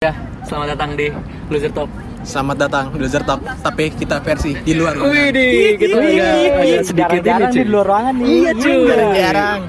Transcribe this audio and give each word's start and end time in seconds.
Ya, 0.00 0.16
selamat 0.48 0.68
datang 0.72 0.96
di 0.96 1.12
Loser 1.52 1.68
Talk. 1.76 1.92
Selamat 2.24 2.56
datang 2.56 2.88
di 2.88 3.04
Loser 3.04 3.20
Talk, 3.20 3.44
tapi 3.60 3.92
kita 3.92 4.16
versi 4.24 4.56
di 4.56 4.72
luar 4.72 4.96
ruangan. 4.96 5.12
Wih, 5.12 5.28
di 5.28 5.46
kita 5.76 5.96
agak, 6.00 6.32
agak 6.56 6.80
sedikit 6.88 7.20
ini 7.20 7.44
cuy. 7.44 7.52
di 7.52 7.64
luar 7.68 7.84
ruangan 7.84 8.14
nih. 8.16 8.24
Iya 8.32 8.50
cuy. 8.56 8.80
Jarang. 9.12 9.60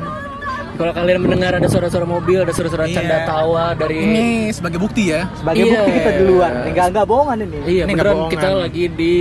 Kalau 0.72 0.92
kalian 0.96 1.20
mendengar 1.20 1.52
ada 1.52 1.68
suara-suara 1.68 2.08
mobil, 2.08 2.40
ada 2.40 2.54
suara-suara 2.56 2.88
Iya. 2.88 2.96
canda 2.96 3.18
tawa 3.28 3.66
dari 3.76 3.98
Ini 4.00 4.24
sebagai 4.56 4.80
bukti 4.80 5.12
ya. 5.12 5.28
Sebagai 5.36 5.68
Iya. 5.68 5.74
bukti 5.76 5.92
kita 6.00 6.12
di 6.16 6.24
luar. 6.24 6.52
Enggak 6.64 6.86
enggak 6.96 7.06
bohongan 7.12 7.38
ini. 7.44 7.58
Iya, 7.68 7.84
Ini 7.84 7.92
beneran 7.92 8.14
bohongan. 8.16 8.32
kita 8.32 8.50
lagi 8.56 8.86
di 8.88 9.14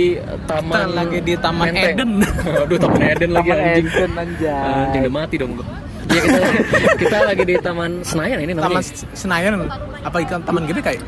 taman 0.47 0.63
Kita 0.71 0.95
lagi 0.95 1.17
di 1.19 1.33
Taman 1.35 1.65
Menteng. 1.67 1.91
Eden. 1.91 2.11
Aduh, 2.63 2.77
Taman 2.79 3.01
Eden 3.03 3.31
lagi 3.35 3.49
Taman 3.51 3.67
anjing. 3.67 3.83
Eden 3.91 4.11
anjay. 4.15 4.63
Anjing 4.63 5.01
udah 5.03 5.11
mati 5.11 5.35
dong 5.35 5.51
Iya 6.11 6.21
kita 6.27 6.39
kita 6.99 7.17
lagi 7.23 7.43
di 7.47 7.55
Taman 7.55 8.03
Senayan 8.03 8.39
ini 8.43 8.51
namanya. 8.51 8.83
Taman 8.83 8.83
Senayan 9.15 9.51
apa 10.03 10.17
ikan 10.27 10.43
Taman 10.43 10.63
GBK 10.67 10.99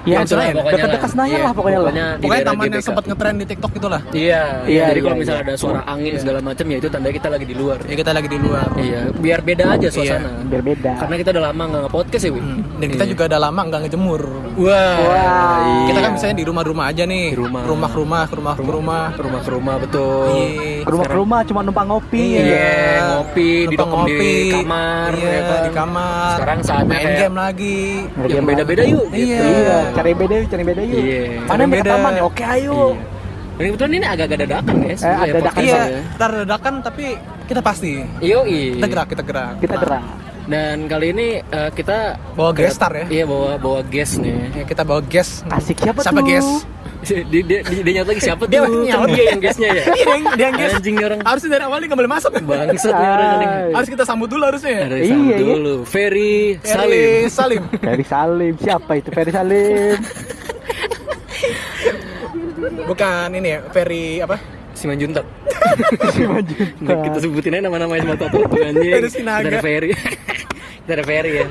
ya? 0.00 0.08
Iya, 0.10 0.16
Taman 0.16 0.28
Senayan. 0.30 0.54
pokoknya 0.54 0.76
Dekat-dekat 0.76 1.00
lah. 1.00 1.10
Senayan 1.10 1.30
Iya, 1.30 1.44
lah 1.44 1.52
pokoknya 1.52 1.78
lah. 1.78 1.92
di 1.92 2.22
Pokoknya 2.22 2.44
taman 2.44 2.64
yang 2.70 2.84
sempat 2.84 3.04
ngetren 3.04 3.34
di 3.36 3.46
TikTok 3.46 3.72
itulah. 3.76 4.00
Iya, 4.10 4.42
Iya, 4.64 4.84
jadi 4.90 4.96
iya, 4.96 5.04
kalau 5.04 5.16
misalnya 5.16 5.42
iya. 5.42 5.48
ada 5.50 5.54
suara 5.56 5.80
angin 5.84 6.12
segala 6.16 6.38
macam 6.40 6.66
ya 6.66 6.76
itu 6.76 6.88
tandanya 6.88 7.14
kita 7.16 7.28
lagi 7.28 7.46
di 7.46 7.54
luar. 7.54 7.78
Ya 7.84 7.94
kita 7.96 8.10
lagi 8.10 8.28
di 8.28 8.38
luar. 8.40 8.66
Iya, 8.76 9.00
biar 9.12 9.40
beda 9.40 9.64
aja 9.70 9.88
suasana. 9.90 10.30
Biar 10.46 10.62
beda. 10.62 10.90
Karena 10.96 11.14
kita 11.16 11.30
udah 11.30 11.44
lama 11.46 11.62
nggak 11.66 11.82
nge-podcast 11.86 12.22
ya, 12.22 12.30
Wi. 12.32 12.40
Hmm. 12.40 12.60
Dan 12.80 12.88
kita 12.90 13.04
juga 13.04 13.22
udah 13.28 13.40
lama 13.40 13.60
nggak 13.60 13.80
ngejemur. 13.84 14.22
Wah, 14.56 14.96
iya. 15.00 15.28
Kita 15.86 15.98
kan 16.00 16.10
misalnya 16.16 16.36
di 16.36 16.44
rumah-rumah 16.44 16.84
aja 16.88 17.02
nih. 17.04 17.26
Di 17.30 17.38
rumah. 17.38 17.62
Rumah 17.62 17.88
ke 17.90 17.98
rumah, 17.98 18.22
ke 18.24 18.34
rumah 18.34 18.54
ke 18.56 18.62
rumah. 18.64 19.04
rumah 19.14 19.40
rumah 19.50 19.76
betul. 19.76 20.26
Iya. 20.30 20.84
ke 20.86 20.90
rumah 20.90 21.06
rumah 21.10 21.40
cuma 21.44 21.60
numpang 21.60 21.86
ngopi. 21.86 22.24
Iya, 22.40 22.78
ngopi, 23.12 23.48
Numpang 23.66 23.70
didokem 23.70 24.00
di 24.00 24.14
ngopi. 24.14 24.32
kamar, 24.54 25.10
Iya, 25.12 25.28
ya 25.28 25.40
kan? 25.42 25.60
di 25.60 25.70
kamar. 25.70 26.34
Sekarang 26.38 26.60
saatnya 26.62 26.88
main 26.90 27.10
game 27.14 27.36
lagi. 27.36 27.78
Yang 28.30 28.44
beda-beda 28.46 28.82
yuk. 28.86 29.04
Iya. 29.10 29.42
Cari 29.92 30.12
beda 30.12 30.34
yuk, 30.36 30.46
cari 30.48 30.64
beda 30.64 30.82
yuk. 30.82 30.96
Iya. 30.96 31.22
Mana 31.44 31.60
yang 31.60 31.72
Beda. 31.72 31.90
taman 31.90 32.12
ya? 32.12 32.22
Oke, 32.22 32.42
ayo. 32.44 32.72
Iya. 32.72 33.04
Dan 33.52 33.64
kebetulan 33.68 33.92
ini 33.92 34.06
agak-agak 34.08 34.38
dadakan 34.40 34.76
ya. 34.80 34.88
Eh, 34.90 34.96
ada 34.96 35.32
dadakan 35.34 35.60
Iya, 35.60 35.76
ya. 35.76 36.00
ntar 36.16 36.30
dadakan 36.44 36.74
tapi 36.80 37.06
kita 37.44 37.60
pasti. 37.60 37.92
Yoi. 38.18 38.60
Kita 38.76 38.86
gerak, 38.88 39.06
kita 39.08 39.22
gerak. 39.22 39.52
Kita 39.60 39.76
gerak. 39.76 40.04
Dan 40.48 40.76
kali 40.88 41.06
ini 41.12 41.28
eh, 41.38 41.70
kita 41.70 42.16
Bawa 42.32 42.50
guest 42.50 42.74
star 42.74 42.92
ya. 42.96 43.04
Iya, 43.06 43.24
bawa 43.24 43.50
bawa 43.54 43.80
guest 43.84 44.18
nih. 44.18 44.34
Ya, 44.50 44.64
kita 44.64 44.82
bawa 44.82 45.04
guest. 45.04 45.44
Asik 45.46 45.76
siapa, 45.78 46.00
Siapa 46.00 46.18
tuh? 46.18 46.26
guest? 46.26 46.50
Dia 47.08 47.24
dia 47.24 47.42
dia, 47.42 47.80
dia 47.80 47.92
nyaut 47.96 48.08
lagi 48.08 48.20
siapa 48.20 48.42
tuh? 48.44 48.52
Dia 48.52 48.60
Kan 48.60 48.72
nyaut. 48.84 49.08
dia 49.08 49.24
yang 49.26 49.40
guestnya 49.40 49.68
ya. 49.70 49.82
Iya, 49.90 50.04
dia 50.04 50.12
yang, 50.12 50.24
dia 50.36 50.44
yang 50.44 50.56
guest. 50.56 50.74
Anjing 50.76 50.96
orang. 51.00 51.20
Harusnya 51.24 51.50
dari 51.50 51.64
awal 51.64 51.76
dia 51.78 51.88
nggak 51.88 52.00
boleh 52.00 52.12
masuk. 52.12 52.30
Bangsat 52.40 52.92
nih 52.92 53.08
orang. 53.08 53.38
Harus 53.72 53.88
kita 53.88 54.04
sambut 54.04 54.28
dulu 54.28 54.42
harusnya. 54.44 54.72
Ada 54.84 54.96
Iya, 54.96 55.08
sambut 55.08 55.32
iya. 55.32 55.38
dulu. 55.40 55.74
Ferry 55.82 56.34
Salim. 56.60 56.68
Salim. 56.68 57.28
Salim. 57.30 57.62
Ferry 57.88 58.04
Salim. 58.04 58.54
Siapa 58.60 58.92
itu 58.94 59.08
Ferry 59.10 59.32
Salim? 59.32 59.96
Bukan 62.86 63.28
ini 63.32 63.48
ya, 63.48 63.60
Ferry 63.70 64.20
apa? 64.20 64.36
Simanjuntak. 64.80 65.24
Simanjuntak. 66.16 66.80
Nah, 66.80 66.96
kita 67.04 67.18
sebutin 67.20 67.52
aja 67.52 67.62
nama-nama 67.68 67.92
yang 67.94 68.16
satu 68.16 68.24
tuh 68.32 68.42
anjing. 68.56 68.90
Ferry 68.90 69.10
Sinaga. 69.12 69.44
Kita 69.44 69.50
ada 69.52 69.60
Ferry. 69.60 69.90
kita 70.80 70.92
ada 70.96 71.04
Ferry 71.04 71.32
ya. 71.36 71.46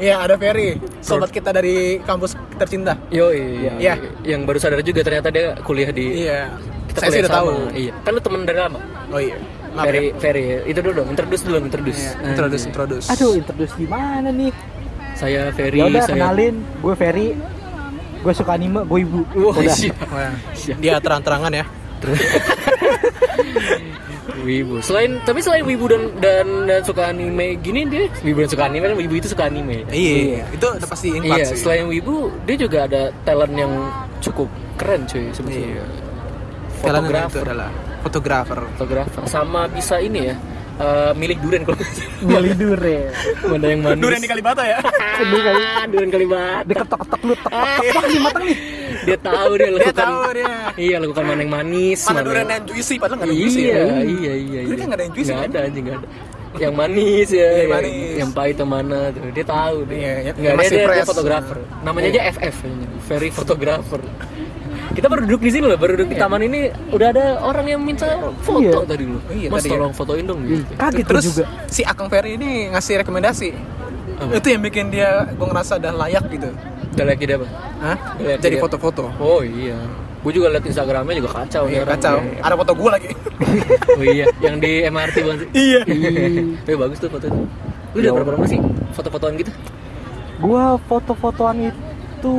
Iya, 0.00 0.14
ada 0.22 0.34
Ferry. 0.38 0.68
Sobat 1.02 1.28
kita 1.28 1.50
dari 1.50 1.98
kampus 2.00 2.38
tercinta. 2.56 2.94
Yo 3.10 3.34
iya. 3.34 3.74
Iya. 3.76 3.94
Yang 4.22 4.40
baru 4.46 4.58
sadar 4.62 4.80
juga 4.80 5.02
ternyata 5.02 5.28
dia 5.28 5.58
kuliah 5.60 5.90
di 5.90 6.24
Iya. 6.24 6.54
kita 6.86 6.98
Saya 6.98 7.10
sih 7.10 7.12
kuliah 7.12 7.26
udah 7.26 7.32
tahu. 7.34 7.50
Iya. 7.74 7.92
Kan 8.00 8.10
lu 8.14 8.20
temen 8.22 8.40
dari 8.46 8.58
lama. 8.62 8.80
Oh 9.10 9.20
iya. 9.20 9.36
Maaf 9.70 9.84
Ferry 9.86 9.98
ya. 10.00 10.12
Ferry 10.16 10.42
ya. 10.46 10.58
Itu 10.66 10.78
dulu 10.80 10.92
dong, 11.02 11.08
introduce 11.10 11.42
dulu, 11.42 11.56
introduce. 11.58 12.00
Iya, 12.00 12.12
introduce, 12.26 12.64
introduce. 12.64 13.06
Aduh, 13.10 13.32
introduce 13.34 13.72
gimana 13.74 14.30
nih? 14.30 14.50
Saya 15.14 15.50
Ferry, 15.52 15.78
Ya 15.78 15.86
udah 15.86 16.02
saya 16.02 16.16
kenalin, 16.16 16.54
gue 16.80 16.94
Ferry. 16.94 17.28
Gue 18.20 18.32
suka 18.32 18.52
anime, 18.56 18.84
gue 18.84 18.98
ibu. 19.00 19.20
Wah, 19.32 19.54
Udah. 19.56 19.76
Siap. 19.76 20.76
dia 20.76 20.96
terang-terangan 20.98 21.52
ya. 21.52 21.64
Wibu. 24.40 24.80
Selain 24.80 25.20
tapi 25.20 25.40
selain 25.40 25.62
Wibu 25.62 25.84
dan 25.84 26.02
dan 26.16 26.46
dan 26.64 26.80
suka 26.80 27.12
anime 27.12 27.60
gini 27.60 27.84
dia 27.84 28.08
Wibu 28.20 28.40
dan 28.40 28.50
suka 28.50 28.62
anime 28.64 28.84
dan 28.86 28.96
Wibu 28.96 29.14
itu 29.14 29.28
suka 29.28 29.46
anime. 29.46 29.84
Iya, 29.86 30.48
itu 30.48 30.66
udah 30.66 30.88
pasti 30.88 31.08
infat 31.12 31.36
Iya, 31.36 31.44
sih. 31.52 31.58
selain 31.58 31.84
Wibu 31.86 32.16
dia 32.44 32.56
juga 32.56 32.88
ada 32.88 33.12
talent 33.22 33.52
yang 33.52 33.72
cukup 34.20 34.48
keren 34.74 35.04
cuy 35.04 35.28
sebetulnya. 35.30 35.76
Iya. 35.76 35.84
Itu 35.84 36.80
Fotografer, 36.80 37.42
adalah 37.44 37.70
fotografer. 38.00 38.58
fotografer 38.72 39.22
sama 39.28 39.68
bisa 39.68 40.00
ini 40.00 40.32
ya. 40.32 40.36
eh, 40.80 41.12
milik 41.12 41.44
durian 41.44 41.60
kalau 41.60 41.76
Beli 42.24 42.56
dure. 42.56 43.12
mana 43.44 43.66
yang 43.68 43.80
manis. 43.84 44.00
Durian 44.00 44.20
di 44.24 44.30
Kalibata 44.32 44.64
ya. 44.64 44.80
Sedih 45.20 45.40
kali. 45.44 45.60
durian 45.92 46.08
kalibat. 46.08 46.62
Diketok-ketok 46.64 47.20
lu, 47.20 47.34
tek 47.36 47.52
wah 47.92 48.04
ini 48.08 48.18
matang 48.18 48.44
nih. 48.48 48.56
Dia 49.10 49.18
tahu 49.20 49.50
dia 49.52 49.60
Dia 49.60 49.74
lakukan. 49.76 49.96
tahu 49.96 50.20
dia. 50.32 50.54
Iya, 50.76 50.96
lakukan 50.98 51.24
mana 51.24 51.40
yang 51.40 51.52
manis. 51.52 52.00
Mana 52.06 52.20
durian 52.22 52.46
yang 52.46 52.64
juicy 52.64 52.94
padahal 52.96 53.18
nggak 53.18 53.28
ada 53.28 53.36
juicy. 53.36 53.60
Iya, 53.60 53.74
ya. 53.74 53.82
iya, 53.82 54.00
iya, 54.00 54.32
iya. 54.36 54.60
Durian 54.62 54.78
kan 54.78 54.86
nggak 54.86 54.96
ada 54.96 55.04
yang 55.04 55.14
juicy, 55.14 55.30
Nggak 55.30 55.42
kan? 55.42 55.50
ada 55.50 55.60
anjing, 55.62 55.84
nggak 55.84 55.98
ada. 55.98 56.08
Yang 56.52 56.74
manis 56.74 57.28
ya, 57.30 57.38
Yang 57.38 57.54
yang, 57.56 57.70
manis. 57.72 58.14
yang 58.18 58.30
pahit 58.32 58.56
yang 58.56 58.70
mana 58.70 58.98
tuh. 59.08 59.22
Dia 59.30 59.44
tahu 59.46 59.76
dia. 59.84 59.96
Iya, 59.96 60.12
yang- 60.24 60.36
Nggak 60.36 60.54
dia, 60.56 60.70
dia 60.70 60.84
fresh. 60.84 61.06
fotografer. 61.06 61.58
Namanya 61.80 62.06
aja 62.08 62.22
FF, 62.32 62.56
very 63.04 63.30
photographer. 63.30 64.00
Kita 64.90 65.06
baru 65.06 65.22
duduk 65.22 65.40
di 65.40 65.50
sini 65.52 65.64
loh, 65.64 65.78
baru 65.78 65.94
duduk 65.94 66.10
di 66.10 66.18
taman 66.18 66.42
ini 66.42 66.60
udah 66.90 67.08
ada 67.08 67.26
orang 67.40 67.62
yang 67.64 67.78
minta 67.80 68.10
foto 68.40 68.58
Iya. 68.58 68.82
tadi 68.84 69.04
loh. 69.06 69.22
Iya, 69.28 69.46
Mas 69.46 69.62
tadi 69.62 69.68
ya. 69.68 69.74
tolong 69.78 69.94
fotoin 69.94 70.24
dong 70.26 70.40
gitu. 70.42 70.66
Kaget 70.74 71.06
Terus 71.06 71.24
juga. 71.24 71.44
si 71.66 71.82
Akang 71.86 72.10
Ferry 72.10 72.34
ini 72.34 72.50
ngasih 72.68 72.98
rekomendasi. 72.98 73.48
Apa? 74.18 74.32
Itu 74.34 74.46
yang 74.50 74.60
bikin 74.60 74.90
dia 74.90 75.30
gue 75.30 75.46
ngerasa 75.46 75.78
udah 75.78 75.92
layak 75.96 76.24
gitu. 76.28 76.50
Lagi 77.02 77.24
dia 77.24 77.36
apa? 77.36 77.46
Hah? 77.80 77.96
Jadi 78.36 78.56
foto-foto. 78.56 79.04
Oh 79.16 79.40
iya. 79.40 79.76
Gue 80.20 80.32
juga 80.32 80.52
liat 80.52 80.62
Instagramnya 80.62 81.16
juga 81.16 81.30
kacau 81.34 81.64
nih 81.64 81.80
Iya, 81.80 81.82
kacau. 81.86 82.16
Iya. 82.20 82.40
Ada 82.42 82.54
foto 82.54 82.72
gue 82.74 82.90
lagi. 82.90 83.10
Oh 83.90 84.04
iya, 84.04 84.24
yang 84.38 84.56
di 84.56 84.84
MRT 84.84 85.16
bukan 85.20 85.36
sih? 85.38 85.48
Iya. 85.52 85.80
Tapi 86.64 86.76
bagus 86.76 86.96
tuh 86.96 87.08
foto 87.08 87.24
itu. 87.26 87.40
Lu 87.90 87.98
udah 87.98 88.12
berapa 88.14 88.30
lama 88.32 88.46
sih 88.46 88.60
foto-fotoan 88.92 89.32
gitu? 89.36 89.52
Gua 90.38 90.78
foto-fotoan 90.82 91.68
itu 91.68 92.36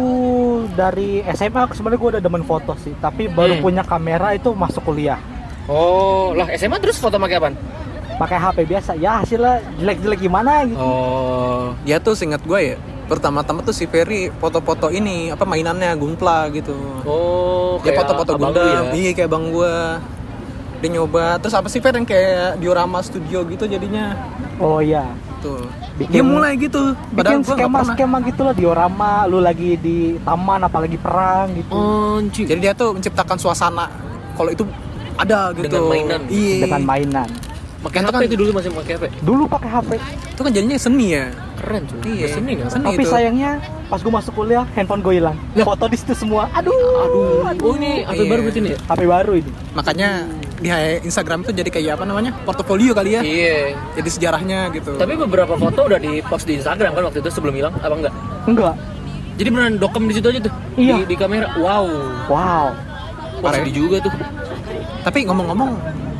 dari 0.72 1.22
SMA 1.28 1.70
sebenarnya 1.70 2.00
gue 2.00 2.10
udah 2.12 2.24
demen 2.24 2.42
foto 2.42 2.74
sih, 2.78 2.94
tapi 2.96 3.26
baru 3.28 3.58
Hmm. 3.58 3.64
punya 3.64 3.84
kamera 3.84 4.32
itu 4.32 4.50
masuk 4.52 4.86
kuliah. 4.86 5.18
Oh, 5.66 6.32
lah 6.32 6.50
SMA 6.52 6.78
terus 6.78 6.98
foto 6.98 7.18
pakai 7.18 7.38
apaan? 7.38 7.56
Pakai 8.16 8.38
HP 8.38 8.58
biasa. 8.68 8.92
Ya 8.96 9.20
hasilnya 9.20 9.62
jelek-jelek 9.76 10.20
gimana 10.22 10.64
gitu. 10.64 10.78
Oh, 10.78 11.74
Dia 11.82 11.98
tuh 11.98 12.14
seingat 12.14 12.42
gue 12.42 12.60
ya. 12.62 12.78
Pertama-tama 13.12 13.60
tuh 13.60 13.76
si 13.76 13.92
Ferry 13.92 14.32
foto-foto 14.32 14.88
ini 14.88 15.28
apa 15.28 15.44
mainannya 15.44 15.92
gunpla 16.00 16.48
gitu. 16.56 16.72
oh, 17.04 17.76
Dia 17.84 17.92
kayak 17.92 18.08
foto-foto 18.08 18.32
Gundam. 18.40 18.64
ya? 18.88 18.92
Iya 18.96 19.12
kayak 19.12 19.30
bang 19.30 19.46
gue. 19.52 19.76
Dia 20.80 20.90
nyoba. 20.96 21.36
Terus 21.44 21.54
apa 21.60 21.68
sih 21.68 21.84
Fer 21.84 21.92
yang 21.92 22.08
kayak 22.08 22.64
diorama 22.64 23.04
studio 23.04 23.44
gitu 23.52 23.68
jadinya. 23.68 24.16
Oh 24.64 24.80
iya. 24.80 25.12
Tuh. 25.44 25.60
Bikin- 26.00 26.14
dia 26.16 26.24
mulai 26.24 26.56
gitu. 26.56 26.96
Bikin 27.12 27.44
gua 27.44 27.52
pernah. 27.52 27.84
skema-skema 27.84 28.18
gitu 28.24 28.42
loh 28.48 28.56
diorama, 28.56 29.28
lu 29.28 29.44
lagi 29.44 29.76
di 29.76 30.16
taman 30.24 30.64
apalagi 30.64 30.96
perang 30.96 31.52
gitu. 31.52 31.76
Oh. 31.76 32.18
Jadi 32.24 32.60
dia 32.64 32.72
tuh 32.72 32.96
menciptakan 32.96 33.36
suasana. 33.36 33.92
Kalau 34.40 34.56
itu 34.56 34.64
ada 35.20 35.52
gitu. 35.52 35.68
Dengan 35.68 35.84
mainan. 35.92 36.22
Iya. 36.32 36.58
Dengan 36.64 36.82
mainan. 36.88 37.30
Pakai 37.82 37.98
Itu 37.98 38.08
HP 38.08 38.14
kan- 38.14 38.28
itu 38.30 38.36
dulu 38.38 38.50
masih 38.54 38.70
pakai 38.72 38.94
HP. 38.94 39.04
Dulu 39.26 39.44
pakai 39.50 39.70
HP, 39.70 39.90
Itu 40.32 40.42
kan 40.46 40.52
jadinya 40.54 40.78
seni 40.78 41.08
ya. 41.12 41.26
Keren 41.58 41.82
cuy. 41.86 42.02
Iya. 42.14 42.28
Seni 42.30 42.52
kan? 42.58 42.66
Seni 42.70 42.86
tapi 42.86 43.02
itu. 43.02 43.10
sayangnya 43.10 43.52
pas 43.90 44.00
gue 44.00 44.14
masuk 44.14 44.34
kuliah 44.34 44.66
handphone 44.74 45.02
gue 45.02 45.14
hilang. 45.18 45.38
Foto 45.58 45.86
di 45.90 45.98
situ 45.98 46.14
semua. 46.14 46.46
Aduh. 46.54 46.74
Aduh. 47.50 47.58
Oh, 47.58 47.74
ini 47.76 48.06
HP 48.06 48.22
Iya. 48.22 48.30
baru 48.30 48.42
berarti 48.46 48.60
nih 48.62 48.72
ya? 48.72 48.80
HP 48.86 49.02
baru 49.04 49.32
ini. 49.34 49.52
Makanya 49.74 50.10
di 50.62 50.70
Instagram 51.02 51.42
tuh 51.42 51.54
jadi 51.54 51.70
kayak 51.70 51.98
apa 51.98 52.06
namanya? 52.06 52.32
Portofolio 52.46 52.94
kali 52.94 53.18
ya. 53.18 53.22
Iya. 53.26 53.74
Jadi 53.98 54.10
sejarahnya 54.14 54.70
gitu. 54.72 54.94
Tapi 54.94 55.14
beberapa 55.18 55.58
foto 55.58 55.90
udah 55.90 55.98
di 55.98 56.22
post 56.22 56.46
di 56.46 56.62
Instagram 56.62 56.94
kan 56.94 57.04
waktu 57.10 57.18
itu 57.20 57.30
sebelum 57.30 57.54
hilang 57.54 57.74
apa 57.76 57.90
enggak? 57.92 58.14
Enggak. 58.46 58.76
Jadi 59.42 59.48
beneran 59.50 59.76
dokem 59.82 60.06
di 60.06 60.14
situ 60.14 60.28
aja 60.30 60.40
tuh. 60.46 60.54
Iya. 60.78 61.02
Di, 61.02 61.10
di 61.10 61.16
kamera. 61.18 61.50
Wow. 61.58 61.86
Wow. 62.30 62.68
Parah 63.42 63.66
ya? 63.66 63.74
juga 63.74 63.98
tuh. 64.06 64.14
Tapi 65.02 65.26
ngomong-ngomong, 65.26 65.72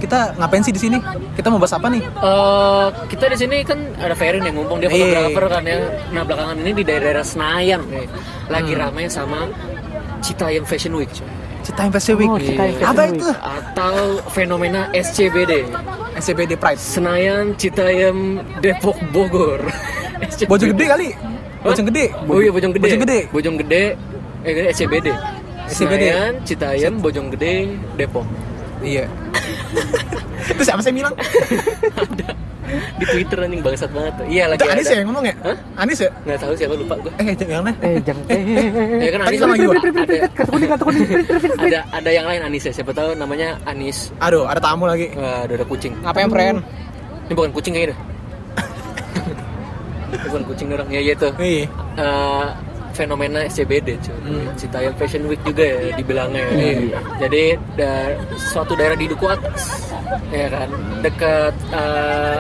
kita 0.02 0.34
ngapain 0.36 0.60
sih 0.60 0.74
di 0.74 0.82
sini? 0.82 0.98
Kita 1.32 1.48
mau 1.48 1.62
bahas 1.62 1.72
apa 1.72 1.88
nih? 1.88 2.02
Eh, 2.02 2.88
kita 3.08 3.30
di 3.30 3.38
sini 3.38 3.62
kan 3.62 3.78
ada 3.96 4.12
Ferry 4.12 4.42
nih, 4.42 4.50
mumpung 4.50 4.82
dia 4.82 4.90
Iya. 4.90 5.30
fotografer 5.30 5.46
kan 5.48 5.64
ya. 5.64 5.78
Nah 6.10 6.22
belakangan 6.26 6.58
ini 6.58 6.72
di 6.74 6.84
daerah-daerah 6.84 7.22
Senayan, 7.22 7.82
nih, 7.86 8.06
lagi 8.50 8.74
Hmm. 8.74 8.82
ramai 8.82 9.06
sama 9.06 9.46
Citayam 10.20 10.66
Fashion 10.66 10.94
Week, 10.94 11.10
coy. 11.10 11.30
Cita 11.62 11.86
Fashion 11.88 12.18
Week. 12.18 12.26
Oh, 12.28 12.42
Citayam 12.42 12.74
Fashion 12.74 12.90
Apa 12.90 13.02
Week. 13.06 13.14
itu? 13.16 13.30
atau 13.30 13.96
fenomena 14.30 14.82
SCBD, 14.92 15.54
SCBD 16.18 16.58
Pride. 16.58 16.82
Senayan 16.82 17.54
Citayam 17.54 18.42
Depok 18.60 18.98
Bogor. 19.14 19.62
Bojong 20.50 20.74
gede 20.74 20.86
kali. 20.90 21.08
Bojong 21.62 21.86
gede. 21.94 22.06
Oh 22.26 22.42
iya 22.42 22.50
Bojong 22.50 22.74
Gede. 22.74 22.82
Bojong 22.82 23.02
gede. 23.06 23.20
Bojong 23.30 23.56
Gede. 23.62 23.84
Eh 24.42 24.74
SCBD. 24.74 25.14
SCBD. 25.70 26.10
Senayan, 26.10 26.32
Citayam, 26.42 26.94
Bojong 26.98 27.30
Gede, 27.38 27.78
Depok. 27.94 28.26
Iya. 28.82 29.06
Itu 30.52 30.64
siapa 30.66 30.82
sih 30.84 30.90
yang 30.92 30.98
bilang? 31.06 31.16
di 32.72 33.06
Twitter 33.10 33.38
anjing 33.44 33.62
bangsat 33.64 33.92
banget 33.92 34.14
tuh. 34.16 34.26
Iya 34.32 34.44
lagi 34.48 34.60
Itu 34.64 34.72
Anis 34.72 34.88
ada. 34.88 34.94
ya 34.94 34.98
yang 35.02 35.08
ngomong 35.12 35.26
ya? 35.28 35.36
Hah? 35.44 35.58
Anis 35.84 36.00
ya? 36.00 36.10
Nggak 36.24 36.38
tahu 36.40 36.54
siapa 36.56 36.74
lupa 36.78 36.96
gue. 37.04 37.12
Eh, 37.20 37.36
jangan 37.36 37.64
lah. 37.68 37.76
eh 37.86 37.98
jangan 38.00 38.24
eh, 38.32 38.40
eh, 38.40 38.68
eh, 38.70 39.00
Ya 39.02 39.10
kan 39.12 39.20
Tadi 39.20 39.28
Anis 39.28 39.40
sama 39.42 39.54
ada, 39.54 39.66
gua. 39.66 39.76
ada, 39.76 40.16
kartu 40.32 40.52
kuning 40.52 40.70
kartu 40.72 40.86
kuning 40.88 41.04
ada 41.60 41.80
ada 41.92 42.10
yang 42.10 42.26
lain 42.28 42.42
Anis 42.48 42.64
ya. 42.70 42.72
Siapa 42.72 42.92
tahu 42.96 43.10
namanya 43.18 43.60
Anis. 43.68 43.98
Aduh, 44.24 44.48
ada 44.48 44.60
tamu 44.64 44.88
lagi. 44.88 45.12
Udah 45.16 45.52
ada 45.52 45.66
kucing. 45.68 45.94
Ngapain, 46.00 46.30
friend? 46.32 46.58
Ini 47.28 47.34
bukan 47.36 47.52
kucing 47.52 47.74
kayaknya. 47.76 47.96
deh. 47.96 48.00
Bukan 50.28 50.44
kucing 50.44 50.68
orang. 50.76 50.88
Ya 50.92 51.00
iya 51.00 51.14
tuh. 51.16 51.32
Iya. 51.40 51.66
Fenomena 53.02 53.42
SCBD 53.44 53.98
cuy. 53.98 54.14
Hmm. 54.22 54.54
Citayam 54.54 54.94
Fashion 54.94 55.26
Week 55.26 55.42
juga 55.42 55.66
ya 55.66 55.90
dibilangnya. 55.92 56.46
ya. 56.54 57.02
Jadi 57.20 57.44
da- 57.74 58.14
suatu 58.38 58.78
daerah 58.78 58.94
di 58.94 59.10
Duku 59.10 59.26
Atas 59.26 59.90
ya 60.30 60.48
kan 60.48 60.70
dekat 61.02 61.54
eh, 61.74 62.40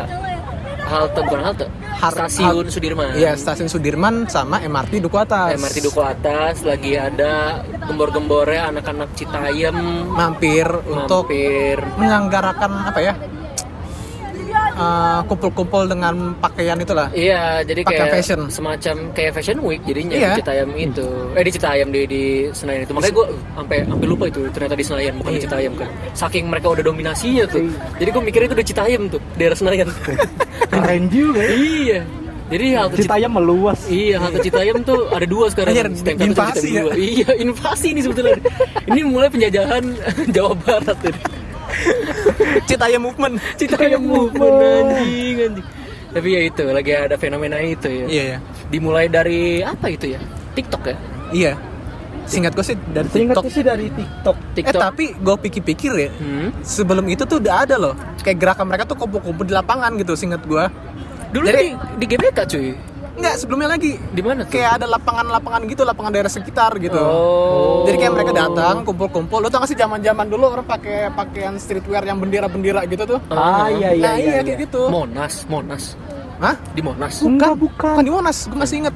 halte 0.83 1.19
bukan 1.23 1.41
halte 1.41 1.65
Har- 1.91 2.13
stasiun 2.15 2.65
hal- 2.65 2.69
Sudirman. 2.69 3.13
Iya, 3.13 3.33
stasiun 3.35 3.65
Sudirman 3.67 4.25
sama 4.27 4.57
MRT 4.59 4.99
Duku 4.99 5.15
Atas. 5.15 5.53
MRT 5.55 5.77
Duku 5.81 5.97
Atas 5.99 6.61
lagi 6.61 6.93
ada 6.93 7.61
gembor-gembornya 7.83 8.69
anak-anak 8.69 9.13
Citayam 9.13 9.77
Mampir 10.09 10.65
untuk 10.83 11.25
mampir 11.25 11.77
menyelenggarakan 11.95 12.71
apa 12.87 12.99
ya? 12.99 13.13
Eh, 14.73 15.19
kumpul-kumpul 15.25 15.83
dengan 15.85 16.15
pakaian 16.37 16.75
itulah. 16.75 17.07
Iya, 17.11 17.61
jadi 17.61 17.81
Pakai 17.81 17.97
kayak 17.99 18.13
fashion. 18.15 18.39
semacam 18.47 18.95
kayak 19.11 19.31
fashion 19.33 19.57
week 19.59 19.81
jadinya 19.83 20.13
Iya. 20.13 20.29
di 20.29 20.39
Citayam 20.39 20.69
itu. 20.73 21.05
Eh 21.31 21.43
di 21.43 21.51
Citayam 21.51 21.87
di 21.89 22.01
di 22.03 22.23
Senayan 22.49 22.81
itu. 22.81 22.91
Makanya 22.91 23.13
gue 23.13 23.25
sampai 23.53 23.77
sampai 23.83 24.07
lupa 24.07 24.25
itu 24.25 24.41
ternyata 24.49 24.73
di 24.73 24.83
Senayan 24.83 25.13
bukan 25.15 25.31
di 25.31 25.37
Iya. 25.37 25.45
Citayam 25.45 25.73
kan. 25.75 25.89
Saking 26.13 26.45
mereka 26.47 26.67
udah 26.69 26.83
dominasinya 26.83 27.43
tuh. 27.45 27.67
Jadi 27.95 28.09
gue 28.09 28.23
mikir 28.23 28.41
itu 28.43 28.55
di 28.55 28.65
Citayam 28.65 29.01
tuh, 29.07 29.21
daerah 29.35 29.53
Senayan. 29.53 29.87
keren 30.71 31.03
juga 31.07 31.41
ya. 31.41 31.51
iya. 31.51 32.01
Jadi 32.47 32.65
halte 32.75 32.95
Citayam 32.97 33.31
Citayam 33.31 33.31
meluas 33.33 33.79
Iya, 33.87 34.15
halte 34.19 34.39
Citayam 34.41 34.77
tuh 34.81 35.07
ada 35.07 35.23
dua 35.23 35.47
sekarang. 35.47 35.71
Anjir, 35.71 35.87
Citayam 35.93 36.17
satu, 36.17 36.27
invasi 36.27 36.59
Citayam 36.61 36.73
ya? 36.73 36.83
dua. 36.83 36.93
Iya, 36.99 37.29
invasi 37.39 37.87
nih 37.91 38.03
sebetulnya. 38.03 38.35
Ini 38.87 39.01
mulai 39.05 39.29
penjajahan 39.29 39.83
Jawa 40.35 40.53
Barat 40.57 40.97
tuh. 40.99 41.15
Citayam 42.65 43.01
Movement. 43.01 43.35
Citayam 43.55 44.01
movement 44.11 44.55
anjing 44.61 45.37
anjing. 45.41 45.67
Tapi 46.11 46.27
ya 46.27 46.41
itu 46.43 46.63
lagi 46.65 46.91
ada 46.91 47.15
fenomena 47.15 47.57
itu 47.57 47.87
ya. 47.87 48.05
Iya, 48.05 48.23
iya. 48.25 48.37
Dimulai 48.67 49.07
dari 49.07 49.63
apa 49.63 49.87
itu 49.87 50.11
ya? 50.11 50.19
TikTok 50.51 50.83
ya? 50.85 50.95
Iya. 51.31 51.53
Singkat 52.21 52.51
gue 52.53 52.65
sih 52.65 52.75
dari 52.85 53.07
Seingatku 53.07 53.41
TikTok. 53.41 53.55
sih 53.55 53.63
dari 53.63 53.87
TikTok 53.89 54.37
Eh 54.37 54.53
TikTok. 54.53 54.81
tapi 54.81 55.05
gue 55.13 55.35
pikir-pikir 55.41 55.91
ya, 55.93 56.09
Hmm. 56.13 56.51
sebelum 56.61 57.03
itu 57.07 57.23
tuh 57.23 57.39
udah 57.39 57.65
ada 57.65 57.75
loh. 57.75 57.95
Kayak 58.21 58.37
gerakan 58.37 58.65
mereka 58.67 58.83
tuh 58.85 58.95
kumpul-kumpul 58.95 59.41
di 59.41 59.51
lapangan 59.51 59.95
gitu, 59.95 60.13
singkat 60.13 60.43
gue. 60.45 60.63
Dulu 61.31 61.45
Jadi- 61.45 61.73
di, 61.73 61.97
di 61.97 62.05
GBK 62.07 62.39
cuy. 62.45 62.69
Enggak, 63.21 63.35
sebelumnya 63.37 63.69
lagi. 63.69 64.01
Di 64.01 64.21
mana 64.25 64.41
tuh? 64.41 64.49
Kayak 64.49 64.71
ada 64.81 64.85
lapangan-lapangan 64.89 65.61
gitu, 65.69 65.81
lapangan 65.85 66.09
daerah 66.09 66.31
sekitar 66.33 66.73
gitu. 66.81 66.97
Oh. 66.97 67.85
Jadi 67.85 68.01
kayak 68.01 68.13
mereka 68.17 68.31
datang, 68.33 68.81
kumpul-kumpul. 68.81 69.45
Lo 69.45 69.53
tau 69.53 69.61
gak 69.61 69.69
sih 69.69 69.77
zaman-zaman 69.77 70.25
dulu 70.25 70.49
orang 70.49 70.65
pakai 70.65 71.13
pakaian 71.13 71.53
streetwear 71.61 72.01
yang 72.01 72.17
bendera-bendera 72.17 72.81
gitu 72.89 73.05
tuh? 73.05 73.19
ah 73.29 73.69
iya 73.69 73.93
iya 73.93 74.09
nah, 74.09 74.15
iya, 74.17 74.31
kayak 74.41 74.45
iya. 74.49 74.63
gitu. 74.65 74.89
Monas, 74.89 75.45
Monas. 75.45 75.93
Hah? 76.41 76.57
Di 76.73 76.81
Monas. 76.81 77.21
Enggak, 77.21 77.53
bukan. 77.53 77.93
Bukan 77.93 78.03
di 78.03 78.11
Monas, 78.11 78.37
gue 78.49 78.57
masih 78.57 78.77
inget. 78.81 78.95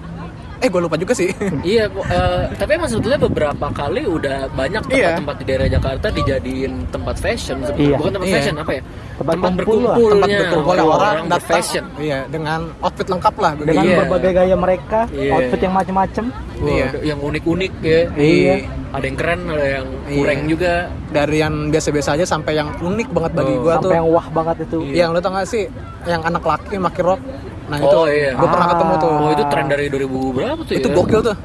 Eh, 0.57 0.69
gue 0.71 0.81
lupa 0.81 0.97
juga 0.97 1.13
sih. 1.13 1.29
iya, 1.67 1.85
bu- 1.85 2.01
eh, 2.01 2.49
tapi 2.57 2.81
emang 2.81 2.89
sebetulnya 2.89 3.21
beberapa 3.21 3.67
kali 3.69 4.09
udah 4.09 4.49
banyak 4.49 4.89
Iya. 4.89 5.19
tempat-tempat 5.21 5.35
di 5.37 5.45
daerah 5.45 5.67
Jakarta 5.69 6.07
dijadiin 6.09 6.73
tempat 6.89 7.15
fashion 7.21 7.61
sebetulnya. 7.61 7.93
Iya. 7.93 7.97
Bukan 8.01 8.11
tempat 8.17 8.27
Iya. 8.27 8.35
fashion 8.41 8.55
apa 8.57 8.71
ya? 8.73 8.81
Tempat 9.15 9.35
kumpul 9.37 9.47
lah. 9.47 9.55
berkumpulnya 9.95 10.11
Tempat 10.11 10.29
berkumpul 10.43 10.75
orang, 10.75 11.15
datang. 11.15 11.27
berfashion. 11.31 11.85
Iya, 11.95 12.19
dengan 12.27 12.59
outfit 12.79 13.07
lengkap 13.07 13.35
lah. 13.35 13.51
dengan 13.57 13.83
Iya. 13.83 13.97
berbagai 13.97 14.31
gaya 14.33 14.55
mereka 14.55 14.99
Iya. 15.07 15.31
outfit 15.31 15.61
yang 15.61 15.73
macem-macem 15.73 16.25
Wah, 16.55 16.67
Iya. 16.67 16.87
yang 17.05 17.19
unik-unik 17.19 17.73
ya. 17.81 18.01
Iya. 18.13 18.55
Ada 18.89 19.05
yang 19.05 19.17
keren, 19.17 19.41
ada 19.45 19.67
yang 19.73 19.87
Iya. 20.05 20.15
kurang 20.15 20.39
juga. 20.47 20.73
Dari 21.09 21.37
yang 21.37 21.53
biasa-biasa 21.67 22.09
aja 22.15 22.25
sampai 22.25 22.53
yang 22.53 22.69
unik 22.77 23.07
banget 23.09 23.31
bagi 23.33 23.53
Oh. 23.53 23.59
gue 23.61 23.71
tuh. 23.73 23.79
sampai 23.81 23.97
yang 23.97 24.07
wah 24.09 24.27
banget 24.29 24.55
itu 24.63 24.77
Yang 24.85 25.09
lo 25.09 25.19
tau 25.19 25.31
gak 25.33 25.47
sih, 25.47 25.63
yang 26.05 26.21
anak 26.21 26.43
laki 26.43 26.75
pakai 26.77 27.03
rok. 27.03 27.21
Nah 27.65 27.77
itu, 27.81 27.89
Oh, 27.89 28.05
iya. 28.05 28.31
gue 28.31 28.45
pernah 28.45 28.67
Ah. 28.67 28.71
ketemu 28.71 28.93
tuh. 28.95 29.09
Oh, 29.11 29.29
itu 29.31 29.43
tren 29.49 29.65
dari 29.65 29.85
2000 29.89 30.29
berapa 30.31 30.61
tuh 30.61 30.73
itu 30.75 30.85
ya? 30.85 30.93
gokil 30.93 31.21
tuh. 31.23 31.35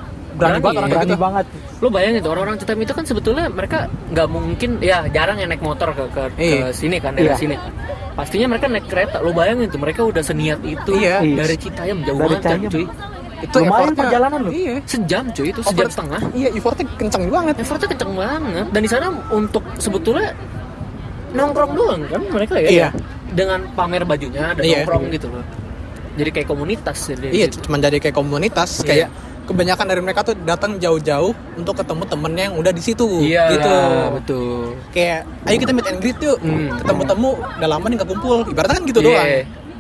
Berani, 0.41 0.57
Berani 0.57 0.61
banget 0.63 0.79
orang 0.79 0.91
berani 0.91 1.07
gitu. 1.07 1.21
banget 1.21 1.47
Lo 1.79 1.89
bayangin 1.89 2.19
tuh 2.19 2.31
orang-orang 2.31 2.57
Citayam 2.57 2.81
itu 2.81 2.93
kan 2.93 3.05
sebetulnya 3.05 3.45
mereka 3.49 3.79
nggak 4.11 4.29
mungkin 4.29 4.71
ya 4.81 4.99
jarang 5.07 5.37
yang 5.37 5.49
naik 5.49 5.61
motor 5.61 5.89
ke 5.91 6.05
ke, 6.09 6.23
ke 6.33 6.41
Iya. 6.41 6.73
sini 6.73 6.97
kan 6.97 7.13
dari 7.13 7.29
Iya. 7.29 7.37
sini. 7.37 7.57
Pastinya 8.11 8.47
mereka 8.49 8.67
naik 8.67 8.85
kereta. 8.85 9.17
Lo 9.19 9.31
bayangin 9.31 9.69
tuh 9.69 9.79
mereka 9.79 10.01
udah 10.03 10.21
seniat 10.21 10.61
itu 10.63 10.93
Iya. 10.93 11.21
dari 11.23 11.57
Citayam 11.57 12.03
jauh 12.03 12.17
Dari 12.17 12.27
banget 12.27 12.41
kan, 12.43 12.59
cuy. 12.67 12.87
Itu 13.41 13.57
Lumayan 13.59 13.97
perjalanan 13.97 14.41
loh. 14.43 14.53
Iya. 14.53 14.75
Sejam 14.85 15.25
cuy 15.31 15.49
itu 15.49 15.61
sejam 15.63 15.81
Effort- 15.81 15.93
setengah. 15.95 16.21
Iya, 16.31 16.49
effortnya 16.53 16.85
kenceng 16.95 17.25
banget. 17.27 17.55
Effortnya 17.57 17.89
kenceng 17.89 18.13
banget 18.13 18.67
dan 18.69 18.81
di 18.81 18.91
sana 18.91 19.07
untuk 19.31 19.65
sebetulnya 19.77 20.29
nongkrong 21.31 21.73
doang 21.73 22.01
kan 22.05 22.21
mereka 22.27 22.55
ya. 22.59 22.69
Iya. 22.69 22.89
Dengan 23.31 23.63
pamer 23.73 24.03
bajunya 24.03 24.53
dan 24.53 24.61
Iya. 24.61 24.83
nongkrong 24.83 25.05
gitu 25.09 25.31
loh. 25.31 25.45
Jadi 26.11 26.31
kayak 26.31 26.49
komunitas 26.51 26.99
jadi. 27.07 27.27
Iya, 27.31 27.47
cuma 27.57 27.79
jadi 27.79 27.97
kayak 27.97 28.13
komunitas 28.13 28.83
Iya. 28.83 28.85
kayak 28.85 29.09
kebanyakan 29.51 29.87
dari 29.91 30.01
mereka 30.01 30.21
tuh 30.23 30.39
datang 30.47 30.79
jauh-jauh 30.79 31.35
untuk 31.59 31.75
ketemu 31.75 32.03
temennya 32.07 32.45
yang 32.47 32.57
udah 32.57 32.71
di 32.71 32.79
situ 32.79 33.07
Iya, 33.19 33.51
gitu. 33.51 33.75
betul. 34.15 34.63
Kayak 34.95 35.27
ayo 35.45 35.57
kita 35.59 35.73
meet 35.75 35.87
and 35.91 35.99
greet 35.99 36.19
yuk. 36.23 36.39
Hmm. 36.39 36.71
Ketemu-temu 36.79 37.29
udah 37.59 37.69
lama 37.69 37.85
nih 37.91 37.97
nggak 37.99 38.11
kumpul. 38.15 38.39
Ibaratnya 38.47 38.75
kan 38.79 38.85
gitu 38.87 39.01
Iya. 39.03 39.07
doang. 39.11 39.29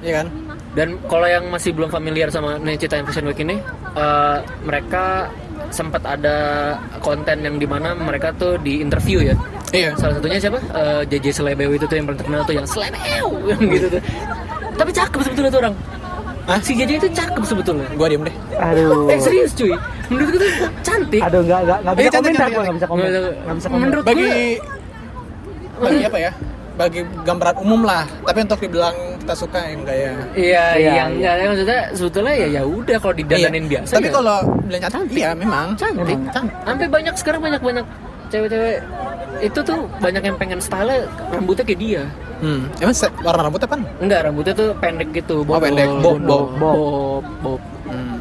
Iya 0.00 0.12
kan? 0.19 0.26
Dan 0.70 0.88
kalau 1.06 1.26
yang 1.26 1.44
masih 1.50 1.70
belum 1.70 1.90
familiar 1.90 2.31
sama 2.31 2.58
nih 2.58 2.78
Citayam 2.78 3.06
Fashion 3.06 3.26
Week 3.26 3.38
ini, 3.38 3.58
eh, 3.94 4.37
mereka 4.62 5.31
sempat 5.70 6.02
ada 6.02 6.37
konten 6.99 7.46
yang 7.46 7.55
di 7.55 7.67
mana 7.67 7.94
mereka 7.94 8.34
tuh 8.34 8.58
di 8.58 8.82
interview 8.82 9.22
ya. 9.22 9.34
Iya. 9.70 9.94
Salah 9.94 10.19
satunya 10.19 10.38
siapa? 10.38 10.58
Eh, 10.58 11.02
JJ 11.06 11.26
Selebew 11.31 11.70
itu 11.75 11.87
tuh 11.87 11.94
yang 11.94 12.06
paling 12.11 12.19
terkenal 12.19 12.43
tuh 12.43 12.55
yang 12.55 12.67
Selebew 12.67 13.26
gitu 13.78 13.87
tuh. 13.87 14.02
Tapi 14.75 14.90
cakep 14.90 15.20
sebetulnya 15.22 15.50
tuh 15.50 15.61
orang. 15.62 15.75
Hah? 16.43 16.59
Si 16.59 16.73
JJ 16.73 16.91
itu 16.97 17.09
cakep 17.11 17.43
sebetulnya. 17.43 17.87
Gua 17.95 18.07
diem 18.07 18.23
deh. 18.23 18.37
aduh 18.55 19.07
Eh 19.07 19.19
serius 19.19 19.53
cuy. 19.53 19.73
Menurut 20.09 20.29
gue 20.31 20.41
tuh 20.41 20.51
cantik. 20.81 21.21
aduh 21.21 21.41
nggak 21.41 21.61
nggak 21.63 21.79
nggak 21.81 21.95
bisa 21.95 22.07
Eh, 22.07 22.13
komentar 22.13 22.47
gua 22.47 22.63
nggak 22.63 22.77
bisa 22.77 22.87
komen 22.87 23.01
Nggak 23.01 23.13
bisa- 23.13 23.37
nggak 23.37 23.57
bisa 23.57 23.67
komen 23.69 23.81
Menurut 23.83 24.05
Bagi 24.05 24.23
gue 24.23 24.39
bagi 25.81 26.03
apa 26.05 26.19
ya? 26.19 26.33
Bagi 26.73 27.01
gambaran 27.23 27.57
umum 27.59 27.81
lah. 27.83 28.05
Tapi 28.23 28.39
untuk 28.41 28.59
dibilang 28.59 28.97
kita 29.19 29.35
suka 29.35 29.59
ya 29.59 29.71
enggak 29.71 29.97
ya. 29.97 30.13
Iya, 30.33 30.65
Iya, 30.75 30.93
yang 30.95 31.11
iya. 31.15 31.33
ya, 31.35 31.45
maksudnya 31.47 31.81
sebetulnya 31.93 32.35
ya 32.35 32.47
ya 32.51 32.63
udah 32.65 32.97
kalau 32.99 33.15
didandanin 33.15 33.65
Iya. 33.65 33.71
biasa 33.71 33.93
Tapi 33.95 34.07
ya 34.07 34.13
kalau 34.15 34.37
bilang 34.63 34.83
cantik, 34.83 35.13
iya 35.15 35.31
memang. 35.35 35.67
cantik. 35.75 36.19
Cantik. 36.31 36.57
Sampai 36.63 36.87
banyak 36.89 37.15
sekarang 37.15 37.41
banyak 37.43 37.61
banyak 37.61 37.85
cewek-cewek 38.29 38.77
itu 39.41 39.61
tuh 39.61 39.79
banyak 39.99 40.23
yang 40.23 40.37
pengen 40.37 40.59
style 40.59 41.05
rambutnya 41.29 41.65
kayak 41.65 41.81
dia. 41.81 42.03
Hmm. 42.41 42.61
Emang 42.81 42.94
warna 43.20 43.41
rambutnya 43.47 43.69
apa? 43.69 43.77
Enggak, 44.01 44.20
rambutnya 44.25 44.55
tuh 44.56 44.69
pendek 44.81 45.09
gitu, 45.13 45.44
bob. 45.44 45.56
Oh, 45.56 45.61
pendek. 45.61 45.89
Bob, 46.01 46.17
bob. 46.25 46.47
bob, 46.56 47.25
bob. 47.44 47.61
Hmm. 47.85 48.17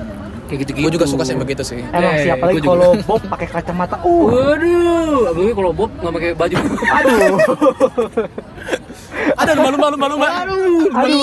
Kayak 0.49 0.59
gitu-gitu. 0.65 0.85
Gue 0.89 0.93
juga 0.97 1.05
suka 1.05 1.23
sih 1.23 1.31
yang 1.37 1.41
begitu 1.45 1.61
sih. 1.61 1.77
emang 1.77 2.13
Eh, 2.17 2.25
siapa 2.25 2.43
lagi 2.49 2.59
kalau 2.65 2.89
Bob 3.09 3.21
pakai 3.21 3.47
kacamata 3.47 3.95
uh 4.01 4.25
Waduh, 4.25 5.29
apalagi 5.29 5.53
kalau 5.53 5.71
bob 5.71 5.91
nggak 5.93 6.13
pakai 6.17 6.29
baju. 6.33 6.55
aduh 6.89 7.37
Ada 9.37 9.51
malu 9.55 9.77
malu 9.77 9.95
malu 9.95 10.15
malu. 10.17 10.33
Aduh, 10.33 10.89
aduh 10.89 11.19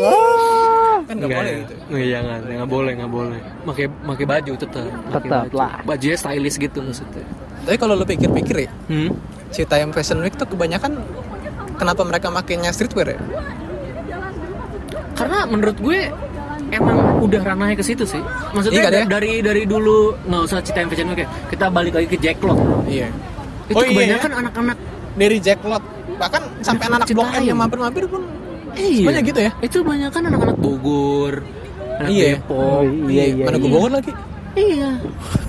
Ah. 0.00 0.96
Kan 1.04 1.14
nggak 1.20 1.30
boleh 1.30 1.52
gitu. 1.60 1.74
Nggak, 1.90 2.06
jangan, 2.08 2.38
nggak 2.48 2.70
boleh, 2.70 2.92
nggak 2.96 3.12
boleh. 3.12 3.40
Pakai 3.68 3.86
pakai 3.92 4.24
baju 4.24 4.52
tetap. 4.56 4.88
Tetap 4.88 5.44
lah. 5.52 5.72
Bajunya 5.84 6.16
stylish 6.16 6.56
gitu 6.56 6.78
maksudnya. 6.80 7.24
Tapi 7.60 7.76
kalau 7.76 7.92
lu 7.92 8.08
pikir-pikir 8.08 8.56
ya, 8.56 8.70
Hmm? 8.88 9.12
Citayam 9.50 9.90
Fashion 9.92 10.22
Week 10.22 10.32
tuh 10.32 10.46
kebanyakan 10.46 10.96
kenapa 11.80 12.04
mereka 12.04 12.28
makainya 12.28 12.68
streetwear 12.68 13.16
ya? 13.16 13.18
Karena 15.16 15.48
menurut 15.48 15.76
gue 15.76 16.12
emang 16.70 16.96
udah 17.20 17.40
ranahnya 17.42 17.76
ke 17.76 17.84
situ 17.84 18.04
sih. 18.04 18.20
Maksudnya 18.52 18.80
Iya, 18.80 18.84
kan, 18.86 18.92
ya? 18.94 19.04
dari 19.08 19.32
dari 19.40 19.62
dulu 19.64 20.16
nggak 20.22 20.42
usah 20.44 20.60
Citayam 20.60 20.88
Fashion 20.88 21.08
Week 21.12 21.24
ya. 21.24 21.28
Kita 21.48 21.66
balik 21.68 21.92
lagi 21.96 22.08
ke 22.08 22.16
Jacklot. 22.16 22.56
Iya. 22.84 23.08
Itu 23.66 23.76
Oh, 23.76 23.84
iya, 23.84 23.90
kebanyakan 23.94 24.30
anak-anak 24.44 24.76
Dari 25.10 25.36
Jacklot 25.42 25.82
bahkan 26.20 26.42
sampai 26.60 26.84
anak-anak 26.86 27.08
blok 27.10 27.32
M 27.34 27.42
yang 27.42 27.58
mampir-mampir 27.58 28.04
pun 28.06 28.22
Iya. 28.76 29.02
semuanya 29.02 29.22
gitu 29.24 29.40
ya. 29.42 29.52
Itu 29.58 29.78
banyak 29.82 30.10
kan 30.12 30.22
anak-anak 30.22 30.56
Bogor, 30.56 31.34
anak 31.98 32.10
Iya. 32.12 32.28
Depok. 32.38 32.54
Oh, 32.54 32.82
iya 33.10 33.24
iya 33.34 33.44
Mana 33.44 33.56
gue 33.58 33.66
iya. 33.66 33.74
Bogor 33.74 33.90
lagi? 33.90 34.12
Iya. 34.54 34.88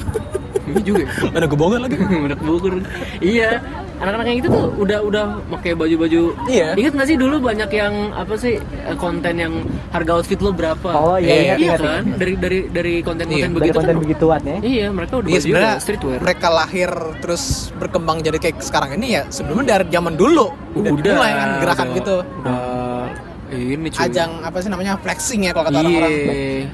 Ini 0.71 0.81
juga. 0.81 1.03
Mana 1.37 1.45
gue 1.45 1.59
Bogor 1.59 1.79
lagi? 1.79 1.95
anak 2.01 2.39
Bogor. 2.41 2.73
Iya. 3.21 3.51
Anak-anak 4.01 4.25
yang 4.27 4.39
itu 4.41 4.49
tuh 4.49 4.65
udah 4.75 4.99
udah 4.99 5.25
pakai 5.47 5.71
baju-baju. 5.71 6.21
Iya. 6.45 6.73
Ingat 6.73 6.91
nggak 6.91 7.07
sih 7.07 7.15
dulu 7.15 7.37
banyak 7.39 7.69
yang 7.69 7.93
apa 8.11 8.33
sih 8.33 8.57
eh, 8.57 8.97
konten 8.97 9.33
yang 9.35 9.53
harga 9.89 10.11
outfit 10.15 10.37
lo 10.37 10.49
berapa? 10.49 10.89
oh 10.89 11.15
iya 11.15 11.29
Iya, 11.29 11.37
iya 11.37 11.53
Iya 11.53 11.55
iya 11.55 11.75
kan? 11.77 12.03
Dari 12.15 12.33
dari 12.35 12.59
dari 12.67 12.93
konten-konten 12.99 13.37
Iya, 13.37 13.45
dari 13.45 13.55
begitu 13.55 13.77
konten 13.77 13.93
kan. 13.93 14.01
begituan 14.01 14.41
ya 14.41 14.57
Iya, 14.59 14.87
mereka 14.89 15.13
udah 15.15 15.29
Iya 15.29 15.37
baju 15.37 15.45
sebenarnya 15.45 15.73
streetwear. 15.77 16.19
mereka 16.19 16.47
lahir 16.49 16.89
terus 17.19 17.43
berkembang 17.73 18.17
jadi 18.19 18.37
kayak 18.37 18.57
sekarang 18.59 18.89
ini 18.95 19.07
ya 19.11 19.23
sebelumnya 19.27 19.65
dari 19.71 19.85
zaman 19.87 20.13
dulu 20.15 20.45
udah, 20.73 20.91
dimulai 20.97 21.31
kan 21.31 21.49
gerakan 21.59 21.85
udah, 21.85 21.95
gitu. 21.95 22.15
Udah 22.41 22.59
ini 23.51 23.87
cuy. 23.87 24.01
ajang 24.01 24.31
apa 24.41 24.57
sih 24.57 24.69
namanya 24.69 24.95
flexing 24.97 25.41
ya 25.43 25.51
kalau 25.51 25.65
kata 25.67 25.77
orang-orang. 25.77 26.09
Iya. 26.09 26.65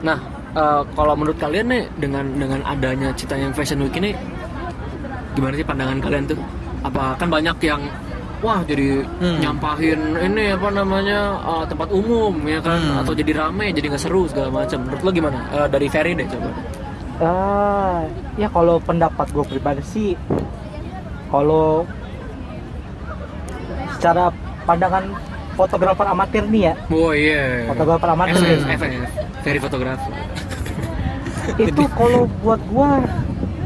Nah, 0.00 0.18
eh, 0.54 0.82
kalau 0.88 1.12
menurut 1.12 1.36
kalian 1.36 1.66
nih 1.66 1.82
dengan 1.94 2.24
dengan 2.32 2.60
adanya 2.64 3.10
Citayam 3.12 3.50
Fashion 3.50 3.82
Week 3.82 3.92
ini 3.92 4.14
gimana 5.38 5.54
sih 5.54 5.62
pandangan 5.64 5.98
kalian 5.98 6.24
tuh? 6.26 6.38
Apa 6.80 7.14
kan 7.14 7.28
banyak 7.28 7.56
yang 7.62 7.82
wah 8.38 8.62
jadi 8.62 9.02
Hmm. 9.18 9.38
nyampahin 9.38 9.98
ini 10.20 10.52
apa 10.52 10.68
namanya 10.68 11.20
eh, 11.40 11.64
tempat 11.64 11.88
umum 11.90 12.34
ya 12.44 12.58
kan 12.58 12.78
Hmm. 12.78 13.00
atau 13.00 13.12
jadi 13.12 13.32
rame 13.36 13.70
jadi 13.70 13.86
nggak 13.88 14.02
seru 14.02 14.26
segala 14.26 14.50
macam. 14.52 14.78
Menurut 14.80 15.00
lo 15.00 15.10
gimana? 15.12 15.38
Eh, 15.52 15.66
dari 15.68 15.86
Ferry 15.86 16.12
deh 16.12 16.26
coba. 16.26 16.50
Ah, 17.18 18.06
ya 18.34 18.46
kalau 18.48 18.78
pendapat 18.78 19.26
gue 19.28 19.42
pribadi 19.44 19.82
sih, 19.84 20.10
kalau 21.28 21.82
secara 23.90 24.30
pandangan 24.62 25.02
fotografer 25.52 26.06
amatir 26.06 26.46
nih 26.46 26.62
ya, 26.64 26.74
Oh 26.88 27.10
iya. 27.10 27.66
fotografer 27.66 28.08
amatir 28.08 28.38
FF, 28.38 28.70
FF, 28.70 29.10
Ferry 29.42 29.58
fotografer. 29.58 30.12
itu 31.58 31.82
kalau 31.98 32.30
buat 32.38 32.60
gua 32.70 33.02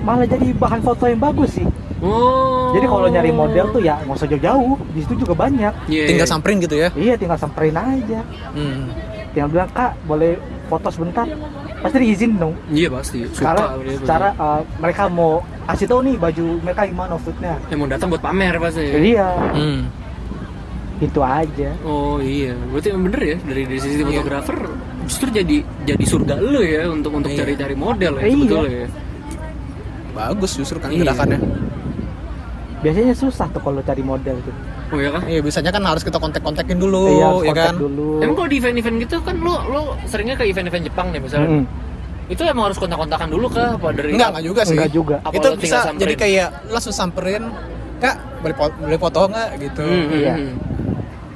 malah 0.03 0.27
jadi 0.27 0.47
bahan 0.53 0.81
foto 0.81 1.05
yang 1.07 1.19
bagus 1.19 1.57
sih. 1.57 1.67
Oh. 2.03 2.75
Jadi 2.75 2.85
kalau 2.85 3.07
nyari 3.07 3.31
model 3.31 3.67
tuh 3.71 3.79
ya 3.79 3.95
nggak 4.01 4.17
usah 4.17 4.27
jauh-jauh, 4.27 4.75
di 4.91 5.01
situ 5.01 5.15
juga 5.23 5.35
banyak. 5.39 5.73
Iya, 5.87 6.05
Tinggal 6.11 6.27
iya. 6.27 6.33
samperin 6.35 6.59
gitu 6.59 6.75
ya. 6.75 6.89
Iya, 6.93 7.15
tinggal 7.15 7.39
samperin 7.39 7.75
aja. 7.75 8.21
Hmm. 8.51 8.91
Tinggal 9.31 9.49
bilang 9.49 9.71
kak 9.71 9.95
boleh 10.03 10.35
foto 10.67 10.89
sebentar, 10.89 11.25
pasti 11.79 11.97
diizin 11.99 12.35
dong. 12.37 12.55
Iya 12.69 12.89
pasti. 12.91 13.23
Suka 13.29 13.55
Karena 13.55 13.65
secara 13.95 14.29
uh, 14.35 14.61
mereka 14.77 15.07
mau 15.07 15.41
kasih 15.65 15.87
tahu 15.87 16.01
nih 16.03 16.17
baju 16.17 16.45
mereka 16.61 16.81
gimana 16.85 17.11
outfitnya. 17.15 17.55
yang 17.71 17.79
mau 17.79 17.87
datang 17.87 18.09
buat 18.11 18.21
pamer 18.21 18.55
pasti. 18.59 18.83
Iya, 18.83 19.29
Hmm. 19.55 19.81
itu 20.99 21.19
aja. 21.19 21.71
Oh 21.83 22.19
iya, 22.19 22.55
berarti 22.69 22.89
bener 22.93 23.21
ya 23.21 23.37
dari 23.43 23.63
dari 23.65 23.79
sisi 23.79 24.03
fotografer 24.03 24.59
justru 25.03 25.29
jadi 25.31 25.57
jadi 25.83 26.05
surga 26.05 26.35
lu 26.39 26.63
ya 26.63 26.87
untuk 26.87 27.11
untuk 27.13 27.31
Iya. 27.31 27.43
cari-cari 27.43 27.75
model 27.75 28.13
ya 28.17 28.23
Iya. 28.23 28.33
sebetulnya 28.33 28.71
ya. 28.71 28.89
Bagus 30.12 30.50
justru 30.54 30.76
kan 30.76 30.88
Iya. 30.88 31.02
gerakannya. 31.02 31.40
Biasanya 32.83 33.14
susah 33.14 33.47
tuh 33.49 33.62
kalau 33.62 33.78
cari 33.81 34.02
model 34.02 34.37
tuh. 34.42 34.54
Oh 34.90 34.99
ya 34.99 35.09
kan? 35.09 35.23
Iya, 35.25 35.40
biasanya 35.40 35.71
kan 35.71 35.83
harus 35.87 36.02
kita 36.02 36.19
kontak-kontakin 36.19 36.76
dulu, 36.76 37.09
iya, 37.09 37.25
harus 37.25 37.40
ya 37.40 37.49
kontak 37.49 37.64
kan? 37.64 37.75
dulu. 37.78 38.09
Emang 38.21 38.35
kalau 38.35 38.49
di 38.50 38.57
event-event 38.59 38.97
gitu 39.00 39.16
kan 39.23 39.37
lu 39.38 39.54
lu 39.71 39.81
seringnya 40.04 40.35
ke 40.35 40.45
event-event 40.45 40.85
Jepang 40.85 41.07
nih 41.09 41.21
misalnya. 41.23 41.49
Mm-mm. 41.49 41.64
Itu 42.26 42.42
emang 42.42 42.64
harus 42.69 42.78
kontak-kontakan 42.78 43.28
dulu 43.28 43.47
kah 43.49 43.78
apa 43.78 43.88
dari 43.92 44.12
Enggak, 44.12 44.28
enggak 44.35 44.45
juga 44.45 44.61
sih. 44.64 44.76
Enggak 44.76 44.90
juga. 44.92 45.16
Apa 45.23 45.33
itu 45.33 45.49
bisa 45.59 45.76
samperin? 45.81 46.00
jadi 46.00 46.14
kayak 46.19 46.49
langsung 46.69 46.92
samperin, 46.92 47.42
"Kak, 47.99 48.16
boleh 48.42 48.54
foto, 48.54 48.75
boleh 48.76 48.99
foto 48.99 49.21
enggak?" 49.25 49.49
gitu. 49.61 49.83
Hmm, 49.83 50.02
hmm, 50.02 50.19
Iya. 50.19 50.35
hmm. 50.35 50.52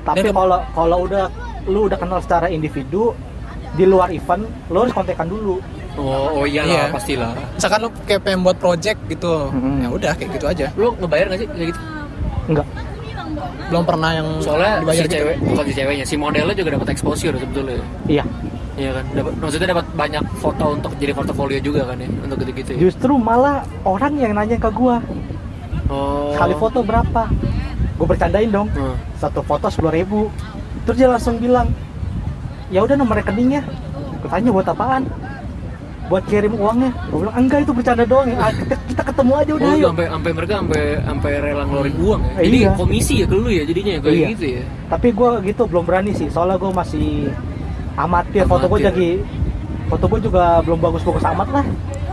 Tapi 0.05 0.19
Dan- 0.23 0.35
kalau 0.35 0.59
kalau 0.73 0.99
udah 1.07 1.25
lu 1.67 1.81
udah 1.87 1.99
kenal 1.99 2.19
secara 2.19 2.47
individu 2.49 3.15
di 3.73 3.85
luar 3.85 4.11
event, 4.11 4.43
lu 4.67 4.77
harus 4.79 4.93
kontekan 4.93 5.27
dulu. 5.27 5.63
Oh, 5.97 6.29
oh 6.35 6.45
iyalah 6.45 6.69
Iya. 6.69 6.93
pastilah. 6.93 7.31
Misalkan 7.53 7.79
lu 7.81 7.89
kayak 8.05 8.21
pengen 8.21 8.41
buat 8.43 8.57
project 8.57 8.99
gitu. 9.09 9.49
Hmm. 9.49 9.81
Ya 9.81 9.89
udah 9.89 10.13
kayak 10.13 10.31
gitu 10.35 10.47
aja. 10.47 10.67
Lu 10.75 10.93
ngebayar 10.95 11.25
gak 11.29 11.39
sih 11.41 11.49
kayak 11.49 11.69
gitu? 11.73 11.81
Enggak. 12.47 12.67
Belum 13.67 13.83
pernah 13.83 14.11
yang 14.13 14.29
Soalnya 14.39 14.73
dibayar 14.79 14.97
si 14.97 15.05
gitu. 15.05 15.17
cewek, 15.19 15.37
bukan 15.43 15.65
si 15.65 15.75
ceweknya, 15.75 16.05
si 16.05 16.15
modelnya 16.15 16.55
juga 16.55 16.71
dapat 16.73 16.89
exposure 16.91 17.35
sebetulnya. 17.35 17.83
Iya. 18.07 18.25
Iya 18.77 18.91
kan? 18.93 19.05
Dapat 19.11 19.33
maksudnya 19.41 19.69
dapat 19.73 19.87
banyak 19.91 20.25
foto 20.37 20.65
untuk 20.71 20.93
jadi 20.97 21.13
portofolio 21.13 21.59
juga 21.59 21.81
kan 21.85 21.97
ya 21.97 22.09
untuk 22.21 22.37
gitu-gitu 22.39 22.71
ya. 22.73 22.79
Justru 22.79 23.17
malah 23.17 23.65
orang 23.83 24.13
yang 24.15 24.33
nanya 24.33 24.57
ke 24.57 24.69
gua, 24.69 25.01
Oh. 25.87 26.35
sekali 26.35 26.55
foto 26.55 26.83
berapa? 26.83 27.23
Gue 27.97 28.07
bercandain 28.07 28.51
dong. 28.51 28.69
Hmm. 28.71 28.95
Satu 29.17 29.41
foto 29.41 29.67
sepuluh 29.67 29.95
ribu. 29.95 30.29
Terus 30.85 30.97
dia 30.99 31.09
langsung 31.09 31.41
bilang, 31.41 31.73
ya 32.69 32.85
udah 32.85 32.95
nomor 32.95 33.17
rekeningnya. 33.17 33.65
Gue 34.21 34.29
tanya 34.29 34.53
buat 34.53 34.67
apaan? 34.67 35.09
Buat 36.07 36.23
kirim 36.27 36.55
uangnya. 36.55 36.91
Gue 37.11 37.19
bilang 37.21 37.35
enggak 37.35 37.59
itu 37.63 37.73
bercanda 37.73 38.05
doang. 38.05 38.31
Ah, 38.33 38.51
kita, 38.51 38.75
kita 38.87 39.03
ketemu 39.03 39.33
aja 39.35 39.53
udah 39.53 39.69
Oh, 39.69 39.91
sampai 39.91 40.07
sampai 40.07 40.31
mereka 40.33 40.53
sampai 40.57 40.83
sampai 41.03 41.31
rela 41.41 41.63
ngeluarin 41.65 41.97
uang 41.99 42.21
ya. 42.23 42.35
Jadi 42.41 42.59
iya. 42.59 42.71
komisi 42.73 43.15
ya 43.19 43.27
ke 43.27 43.35
lu 43.35 43.51
ya 43.51 43.63
jadinya 43.63 43.93
ya, 43.93 44.01
kayak 44.01 44.15
Iya. 44.15 44.29
gitu 44.33 44.47
ya. 44.47 44.63
Tapi 44.87 45.09
gue 45.11 45.31
gitu 45.45 45.63
belum 45.67 45.83
berani 45.83 46.13
sih. 46.15 46.29
Soalnya 46.31 46.57
gue 46.57 46.71
masih 46.71 47.09
amatir. 47.97 48.45
Foto 48.45 48.67
gue 48.67 48.79
Amatir. 48.79 48.91
jadi 48.93 49.09
foto 49.87 50.05
gue 50.07 50.21
juga 50.23 50.63
belum 50.63 50.79
bagus-bagus 50.79 51.25
amat 51.27 51.49
lah. 51.53 51.67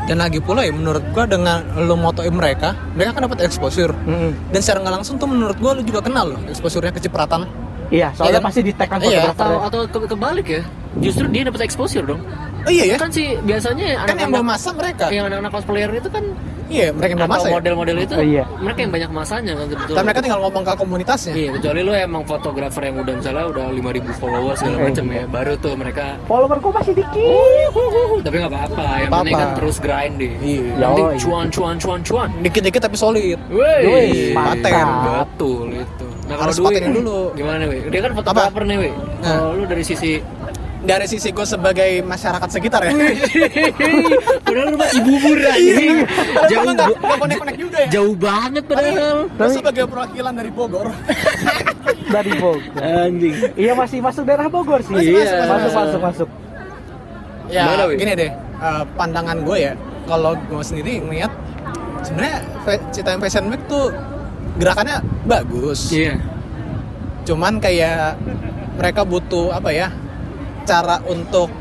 Dan 0.03 0.19
lagi 0.19 0.43
pula 0.43 0.67
ya 0.67 0.75
menurut 0.75 0.99
gua 1.15 1.23
dengan 1.23 1.63
lu 1.79 1.95
motoin 1.95 2.27
mereka, 2.29 2.75
mereka 2.91 3.15
kan 3.15 3.23
dapat 3.23 3.39
exposure. 3.39 3.95
Mm-mm. 4.03 4.35
Dan 4.51 4.59
secara 4.59 4.83
nggak 4.83 4.95
langsung 4.99 5.15
tuh 5.15 5.31
menurut 5.31 5.55
gua 5.55 5.71
lu 5.71 5.81
juga 5.81 6.03
kenal 6.03 6.27
loh 6.27 6.43
exposure-nya 6.43 6.91
kecipratan. 6.91 7.47
Iya, 7.87 8.11
soalnya 8.11 8.43
kan? 8.43 8.51
pasti 8.51 8.61
di 8.67 8.73
tag 8.75 8.91
kan 8.91 8.99
Iya. 8.99 9.31
Atau 9.31 9.63
atau 9.63 9.79
ke- 9.87 10.11
kebalik 10.11 10.47
ya. 10.49 10.61
Justru 10.99 11.31
dia 11.31 11.47
dapat 11.47 11.63
exposure 11.63 12.03
dong. 12.03 12.19
Oh 12.63 12.71
iya 12.71 12.83
ya? 12.85 12.95
Kan 12.95 13.09
sih 13.09 13.35
biasanya 13.39 14.03
Kan 14.03 14.15
yang 14.15 14.31
bawa 14.31 14.39
anak-anak 14.39 14.45
masa 14.49 14.69
mereka. 14.71 15.05
yang 15.09 15.25
anak-anak 15.27 15.51
cosplayer 15.51 15.91
itu 15.91 16.07
kan 16.07 16.25
Iya, 16.63 16.89
mereka 16.89 17.11
yang 17.11 17.19
bawa 17.19 17.27
atau 17.27 17.37
masa 17.37 17.45
ya. 17.45 17.53
model-model 17.53 17.97
itu 17.99 18.13
Oh, 18.15 18.25
iya. 18.25 18.43
mereka 18.57 18.79
yang 18.81 18.91
banyak 18.91 19.11
masanya 19.13 19.51
kan 19.53 19.65
sebetulnya. 19.67 19.93
Dan 19.93 20.03
mereka 20.03 20.19
tinggal 20.23 20.39
ngomong 20.41 20.63
ke 20.63 20.73
komunitasnya. 20.73 21.33
Iya, 21.35 21.49
kecuali 21.53 21.79
lu 21.81 21.91
emang 21.93 22.23
fotografer 22.23 22.81
yang 22.83 22.95
udah 22.97 23.13
misalnya 23.13 23.45
udah 23.45 23.65
5000 23.69 23.83
followers 24.15 24.57
segala 24.57 24.75
Eh, 24.75 24.83
macam 24.87 25.05
iya. 25.05 25.13
ya. 25.13 25.23
Baru 25.27 25.53
tuh 25.55 25.73
mereka 25.75 26.05
Follower 26.23 26.57
gue 26.57 26.71
masih 26.73 26.93
dikit. 26.95 27.71
tapi 28.23 28.35
nggak 28.37 28.49
apa-apa, 28.49 28.83
yang 28.95 29.05
Apa-apa. 29.05 29.17
penting 29.19 29.35
kan 29.35 29.49
terus 29.53 29.77
grind 29.77 30.15
deh. 30.17 30.33
Iya. 30.33 30.63
Ya, 30.63 30.81
Nanti 30.81 31.01
iya. 31.03 31.13
cuan 31.19 31.45
cuan 31.51 31.75
cuan 31.77 31.99
cuan. 32.01 32.29
Dikit-dikit 32.39 32.81
tapi 32.81 32.95
solid. 32.95 33.37
Wih, 33.51 33.81
Wih, 33.83 34.33
paten. 34.33 34.87
Betul 35.05 35.67
itu. 35.75 36.05
Nah, 36.23 36.35
Harus 36.39 36.55
patenin 36.57 36.95
dulu. 36.95 37.35
Gimana, 37.35 37.63
Wi? 37.67 37.77
Dia 37.85 38.01
kan 38.01 38.11
fotografer 38.15 38.63
nih, 38.63 38.77
Wi. 38.79 38.91
Nah. 39.19 39.29
Kalau 39.35 39.51
lu 39.53 39.63
dari 39.67 39.83
sisi 39.83 40.11
Dari 40.83 41.07
sisi 41.07 41.31
gue 41.31 41.43
sebagai 41.43 42.03
masyarakat 42.03 42.49
sekitar 42.49 42.83
ya. 42.83 42.91
padahal 44.45 44.67
lu 44.67 44.75
mah 44.75 44.89
ibu 44.91 45.11
murah 45.17 45.53
anjing. 45.53 45.97
Jauh 46.45 46.63
Enggak, 46.65 46.87
ba- 46.91 46.99
enggak 46.99 47.17
konek-konek 47.17 47.55
juga 47.55 47.77
ya. 47.79 47.87
jauh 47.89 48.13
banget 48.13 48.63
padahal. 48.65 49.17
Gue 49.29 49.47
sebagai 49.49 49.83
perwakilan 49.87 50.33
dari 50.33 50.51
Bogor. 50.51 50.87
dari 52.15 52.31
Bogor. 52.35 52.81
Anjing. 52.83 53.35
Iya 53.55 53.71
masih 53.73 53.97
masuk 53.99 54.23
daerah 54.23 54.47
Bogor 54.47 54.79
sih. 54.81 54.91
Masih 54.91 55.11
Iya, 55.15 55.23
masuk, 55.23 55.47
masuk 55.47 55.71
masuk. 55.73 56.01
masuk 56.03 56.29
ya, 57.47 57.63
Gimana, 57.63 57.83
Wi? 57.85 57.95
gini 57.95 58.13
deh. 58.13 58.31
eh, 58.33 58.83
pandangan 58.93 59.37
gue 59.39 59.57
ya, 59.61 59.73
kalau 60.03 60.31
gue 60.33 60.63
sendiri 60.63 60.99
ngeliat 60.99 61.31
sebenarnya 62.01 62.37
Citayam 62.89 63.19
Fashion 63.19 63.47
Week 63.47 63.63
tuh 63.65 63.87
gerakannya 64.55 64.99
bagus. 65.23 65.91
Iya. 65.91 66.19
Cuman 67.23 67.55
kayak 67.57 68.19
mereka 68.75 69.03
butuh 69.03 69.47
apa 69.49 69.71
ya? 69.71 69.87
Cara 70.63 70.99
untuk 71.03 71.51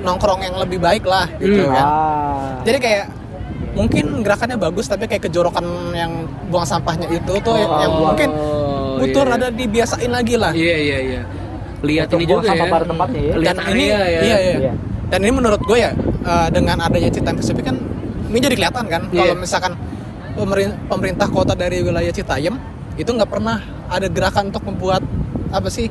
nongkrong 0.00 0.40
yang 0.42 0.56
lebih 0.56 0.78
baik 0.78 1.04
lah 1.04 1.26
gitu 1.36 1.62
Hmm. 1.62 1.72
kan. 1.72 1.84
Ah. 1.84 2.58
Jadi 2.62 2.78
kayak 2.78 3.04
mungkin 3.72 4.04
gerakannya 4.20 4.56
bagus 4.56 4.84
tapi 4.84 5.06
kayak 5.06 5.22
kejorokan 5.22 5.64
yang 5.92 6.12
buang 6.46 6.62
sampahnya 6.62 7.08
itu 7.08 7.32
tuh 7.40 7.54
yang, 7.54 7.70
yang 7.80 7.92
buang. 7.92 8.04
mungkin 8.10 8.28
Oh, 8.30 8.98
butuh 8.98 9.22
iya. 9.24 9.30
rada 9.32 9.48
dibiasain 9.48 10.10
lagi 10.10 10.34
lah. 10.36 10.52
Iya, 10.52 10.76
iya, 10.78 10.98
iya. 11.00 11.20
Lihat 11.80 12.06
Untuk 12.08 12.20
ini 12.20 12.26
juga 12.28 12.46
sampah 12.46 12.66
ya. 12.66 12.72
pada 12.72 12.84
tempatnya 12.84 13.20
ya. 13.22 13.34
Lihat 13.36 13.56
Dan 13.56 13.64
ini 13.68 13.84
area 13.84 13.86
ya. 13.88 13.98
iya, 13.98 14.36
iya. 14.38 14.56
Iya. 14.60 14.72
Dan 15.08 15.18
ini 15.22 15.32
menurut 15.32 15.60
gue 15.60 15.78
ya 15.78 15.90
eh, 16.22 16.48
dengan 16.50 16.76
adanya 16.78 17.08
Citayam 17.08 17.36
Week 17.36 17.64
kan 17.64 17.76
ini 18.28 18.38
jadi 18.38 18.54
kelihatan 18.54 18.84
kan 18.86 19.02
Iya. 19.08 19.18
kalau 19.18 19.34
misalkan 19.36 19.72
pemerin- 20.32 20.78
pemerintah 20.86 21.26
kota 21.26 21.52
dari 21.52 21.80
wilayah 21.80 22.08
Citayam 22.08 22.56
itu 22.94 23.08
nggak 23.08 23.28
pernah 23.28 23.60
ada 23.88 24.06
gerakan 24.06 24.48
untuk 24.48 24.64
membuat 24.64 25.02
apa 25.48 25.68
sih 25.68 25.88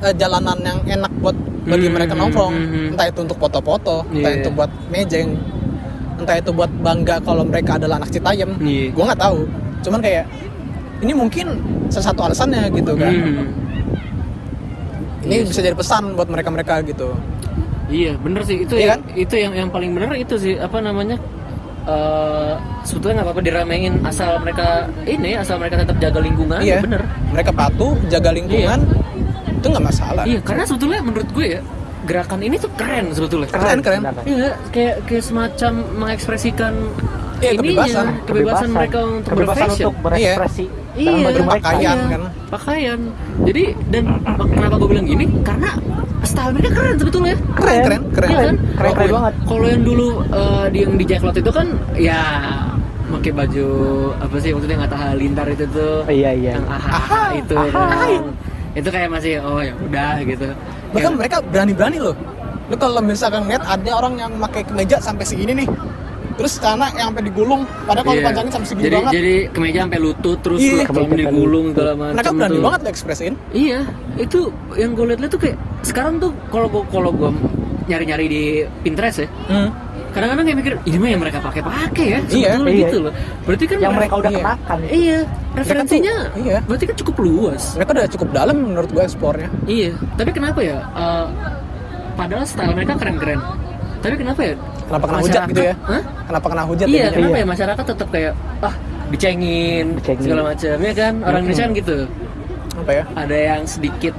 eh, 0.00 0.14
jalanan 0.14 0.58
yang 0.60 0.78
enak 0.82 1.12
buat 1.18 1.36
bagi 1.64 1.86
Hmm, 1.86 1.94
mereka 1.94 2.12
nongkrong 2.12 2.52
hmm, 2.52 2.68
hmm. 2.68 2.90
entah 2.92 3.06
itu 3.06 3.20
untuk 3.20 3.38
foto-foto 3.38 4.04
entah 4.06 4.30
Iya. 4.30 4.40
itu 4.40 4.48
buat 4.50 4.70
mejeng 4.88 5.28
entah 6.14 6.36
itu 6.36 6.50
buat 6.50 6.70
bangga 6.78 7.16
kalau 7.20 7.42
mereka 7.42 7.76
adalah 7.76 7.96
anak 7.96 8.10
Citayam 8.10 8.50
Iya. 8.58 8.90
gue 8.90 9.04
nggak 9.04 9.20
tahu 9.20 9.38
cuman 9.80 10.00
kayak 10.00 10.24
ini 11.00 11.12
mungkin 11.12 11.46
salah 11.88 12.06
satu 12.06 12.20
alasannya 12.22 12.68
gitu 12.70 12.92
kan 12.94 13.12
Hmm. 13.12 13.46
ini 15.22 15.34
Iya 15.34 15.44
bisa 15.46 15.60
jadi 15.60 15.72
pesan 15.74 16.12
buat 16.12 16.28
mereka-mereka 16.28 16.84
gitu 16.84 17.16
Iya, 17.84 18.16
bener 18.16 18.40
sih 18.42 18.60
itu 18.60 18.74
Iya 18.74 18.96
yang 18.96 19.02
itu 19.14 19.34
yang 19.36 19.52
yang 19.54 19.68
paling 19.68 19.92
bener 19.92 20.12
itu 20.14 20.34
sih 20.34 20.56
apa 20.56 20.80
namanya? 20.80 21.16
eh 21.84 22.52
sebetulnya 22.80 23.20
nggak 23.20 23.28
apa-apa 23.28 23.42
diramein 23.44 24.00
asal 24.02 24.40
mereka 24.40 24.88
ini 25.04 25.36
asal 25.36 25.60
mereka 25.60 25.76
tetap 25.78 25.96
jaga 25.98 26.16
lingkungan 26.18 26.56
Iya. 26.58 26.80
bener 26.80 27.04
mereka 27.28 27.52
patuh 27.52 27.92
jaga 28.08 28.32
lingkungan 28.32 28.80
itu 29.64 29.68
nggak 29.70 29.86
masalah 29.86 30.22
iya 30.24 30.40
karena 30.40 30.62
sebetulnya 30.62 31.00
menurut 31.00 31.28
gue 31.30 31.46
ya 31.48 31.60
gerakan 32.04 32.38
ini 32.38 32.56
tuh 32.56 32.68
keren 32.76 33.06
sebetulnya 33.10 33.48
Keren, 33.48 33.80
keren. 33.80 34.00
benar. 34.04 34.20
Iya, 34.22 34.50
kayak 34.68 35.08
kayak 35.08 35.24
semacam 35.24 35.72
mengekspresikan 35.96 36.72
Iya, 37.34 37.50
ininya, 37.50 37.80
kebebasan. 37.82 38.06
kebebasan 38.24 38.68
mereka 38.70 38.98
untuk 39.02 39.30
kebebasan 39.30 39.56
berfashion. 39.66 39.86
untuk 39.86 39.94
berekspresi 40.00 40.64
Iya. 40.94 41.02
dalam 41.02 41.18
baju 41.18 41.32
Iya, 41.34 41.42
mereka. 41.42 41.48
pakaian. 41.58 41.80
Iya, 41.96 42.06
kan. 42.06 42.20
Pakaian. 42.46 43.00
Jadi 43.42 43.62
dan 43.88 44.04
kenapa 44.46 44.74
gue 44.76 44.88
bilang 44.90 45.06
gini? 45.06 45.24
Karena 45.42 45.70
style 46.22 46.52
mereka 46.52 46.70
keren 46.74 46.96
sebetulnya. 46.96 47.36
keren 47.54 47.80
keren 47.82 48.02
keren 48.12 48.28
Iya 48.28 48.36
kan? 48.38 48.44
Keren, 48.44 48.56
keren 48.76 48.92
Kalau- 48.94 49.16
banget. 49.18 49.34
Kalau 49.42 49.66
yang 49.66 49.82
dulu 49.82 50.08
eh, 50.30 50.64
di 50.70 50.78
yang 50.78 50.94
di 50.94 51.04
Jacklot 51.04 51.36
itu 51.36 51.50
kan 51.50 51.66
ya 51.94 52.20
pakai 53.06 53.32
baju 53.32 53.66
apa 54.18 54.36
sih 54.38 54.50
maksudnya 54.50 54.76
nggak 54.78 54.92
tahu 54.92 55.12
lintar 55.14 55.46
itu 55.48 55.64
tuh 55.68 55.94
Iya, 56.04 56.30
iya. 56.32 56.52
yang 56.52 56.66
aha, 56.66 57.24
itu 57.34 57.54
ahai. 57.56 57.72
kan. 58.14 58.24
Itu 58.74 58.88
kayak 58.88 59.08
masih 59.08 59.38
oh 59.38 59.58
ya 59.58 59.72
udah 59.72 60.12
gitu 60.22 60.46
bahkan 60.90 61.10
Ya, 61.10 61.16
mereka 61.16 61.36
berani-berani 61.42 61.98
loh 62.00 62.16
lu 62.64 62.74
kalau 62.74 63.00
misalkan 63.00 63.44
lihat 63.44 63.62
ada 63.62 63.90
orang 63.92 64.14
yang 64.16 64.32
pakai 64.40 64.64
kemeja 64.64 64.96
sampai 64.98 65.22
segini 65.22 65.52
nih 65.54 65.68
terus 66.34 66.58
celana 66.58 66.90
yang 66.92 67.14
sampai 67.14 67.24
digulung 67.24 67.62
padahal 67.84 68.04
kalau 68.04 68.16
iya. 68.16 68.26
panjangin 68.26 68.50
sampai 68.50 68.68
segini 68.68 68.84
jadi 68.84 68.96
banget 68.96 69.12
jadi 69.12 69.34
kemeja 69.52 69.78
sampai 69.84 70.00
lutut 70.00 70.38
terus 70.40 70.58
Iya. 70.58 70.84
belum 70.84 71.06
Kemeja 71.06 71.20
digulung 71.22 71.66
segala 71.70 71.92
macam 71.94 72.14
mereka 72.14 72.30
berani 72.32 72.50
tuh. 72.50 72.62
banget 72.62 72.80
lo 72.80 72.88
ekspresiin 72.90 73.34
Iya, 73.52 73.80
itu 74.16 74.38
yang 74.74 74.90
gue 74.92 75.04
liat-liat 75.06 75.30
tuh 75.30 75.40
kayak 75.40 75.56
sekarang 75.82 76.14
tuh 76.18 76.30
kalau 76.48 76.66
gua 76.66 76.82
kalau 76.90 77.10
gue 77.12 77.30
nyari-nyari 77.84 78.26
di 78.26 78.42
Pinterest 78.80 79.20
ya, 79.20 79.28
Hmm. 79.44 79.68
kadang-kadang 80.10 80.44
kayak 80.44 80.58
mikir 80.58 80.72
ini 80.82 80.96
mah 80.96 81.10
yang 81.10 81.20
mereka 81.20 81.38
pakai-pakai 81.38 82.04
ya, 82.08 82.18
Iya, 82.24 82.24
sebetulnya 82.24 82.72
iya. 82.72 82.80
gitu 82.80 82.96
loh. 82.98 83.12
Berarti 83.44 83.64
kan 83.68 83.76
yang 83.78 83.92
mereka 83.92 84.14
udah 84.16 84.30
Iya. 84.30 84.38
kenakan 84.40 84.78
Iya, 84.88 85.18
referensinya 85.54 86.14
iya. 86.34 86.58
berarti 86.60 86.84
kan 86.84 86.96
cukup 86.96 87.14
luas. 87.20 87.74
mereka 87.74 87.90
udah 87.94 88.06
cukup 88.10 88.28
dalam 88.30 88.56
menurut 88.60 88.90
gue 88.90 89.00
eksplornya 89.00 89.48
Iya, 89.64 89.94
tapi 90.14 90.30
kenapa 90.30 90.60
ya? 90.60 90.82
eh, 90.84 91.26
padahal 92.14 92.44
style 92.44 92.74
mereka 92.74 92.94
keren-keren. 92.94 93.40
Tapi 93.98 94.14
kenapa 94.16 94.40
ya? 94.42 94.54
Kenapa 94.84 95.04
kena 95.06 95.18
hujat 95.18 95.42
gitu 95.48 95.62
ya? 95.64 95.74
Hah? 95.80 96.02
kenapa 96.24 96.46
kena 96.46 96.64
hujat 96.64 96.86
Iya, 96.86 96.92
jadinya? 96.92 97.10
kenapa 97.14 97.32
Iya. 97.32 97.40
ya 97.40 97.46
masyarakat 97.48 97.84
tetap 97.86 98.08
kayak 98.10 98.32
ah 98.60 98.74
dicengin, 99.08 99.86
Dicengin. 99.96 100.22
segala 100.22 100.42
macam 100.44 100.76
ya 100.76 100.92
kan? 100.92 101.14
Orang 101.16 101.24
Mm-mm. 101.24 101.38
Indonesia 101.46 101.64
kan 101.64 101.72
gitu. 101.74 101.96
apa 102.74 102.90
ya 102.90 103.04
Ada 103.14 103.36
yang 103.38 103.62
sedikit 103.64 104.14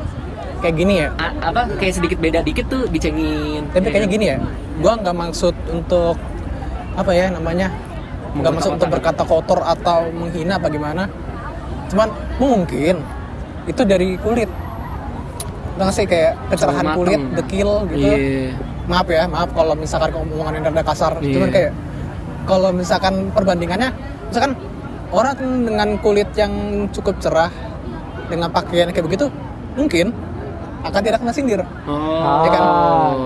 kayak 0.57 0.75
gini 0.75 0.93
ya 0.97 1.07
a- 1.15 1.35
apa 1.45 1.61
kayak 1.75 1.93
sedikit 1.93 2.17
beda 2.17 2.39
dikit 2.41 2.65
tuh 2.65 2.87
dicengin. 2.87 3.67
tapi 3.69 3.83
ya 3.83 3.91
kayaknya 3.91 4.01
kan? 4.01 4.15
gini 4.15 4.25
ya 4.25 4.37
gue 4.75 4.93
nggak 4.97 5.15
maksud 5.17 5.53
untuk 5.67 6.15
apa 6.95 7.11
ya 7.11 7.27
namanya 7.29 7.67
nggak 8.33 8.51
maksud 8.51 8.71
untuk 8.73 8.87
berkata 8.89 9.21
kotor 9.21 9.59
atau 9.61 10.07
menghina 10.09 10.55
apa 10.55 10.67
gimana 10.67 11.11
cuman 11.85 12.07
mungkin 12.37 12.95
itu 13.65 13.81
dari 13.81 14.17
kulit 14.17 14.49
nggak 15.75 15.91
sih 15.91 16.05
kayak 16.05 16.33
kecerahan 16.49 16.95
kulit 16.95 17.19
dekil 17.35 17.83
gitu 17.91 18.07
Iya. 18.07 18.55
maaf 18.87 19.07
ya 19.07 19.27
maaf 19.27 19.49
kalau 19.51 19.75
misalkan 19.75 20.13
omongan 20.13 20.53
yang 20.55 20.63
rada 20.71 20.83
kasar 20.83 21.13
Iya. 21.19 21.33
cuman 21.35 21.49
kayak 21.51 21.71
kalau 22.45 22.69
misalkan 22.71 23.13
perbandingannya 23.33 23.89
misalkan 24.27 24.53
orang 25.09 25.35
dengan 25.61 25.89
kulit 25.99 26.29
yang 26.33 26.51
cukup 26.89 27.19
cerah 27.19 27.51
dengan 28.25 28.49
pakaian 28.49 28.89
kayak 28.89 29.05
begitu 29.05 29.27
mungkin 29.75 30.15
akan 30.85 31.01
tidak 31.01 31.17
kena 31.19 31.33
sindir 31.33 31.61
Oh, 31.89 32.45
Ya 32.45 32.49
kan? 32.51 32.63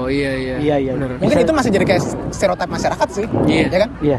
iya 0.07 0.31
iya. 0.33 0.55
Iya, 0.57 0.75
iya. 0.79 0.91
Mungkin 0.95 1.27
Bisa- 1.29 1.43
itu 1.43 1.53
masih 1.53 1.69
jadi 1.69 1.85
kayak 1.85 2.01
stereotip 2.31 2.69
masyarakat 2.71 3.07
sih 3.11 3.25
Iya. 3.45 3.65
ya 3.67 3.77
kan 3.77 3.89
iya 3.99 4.17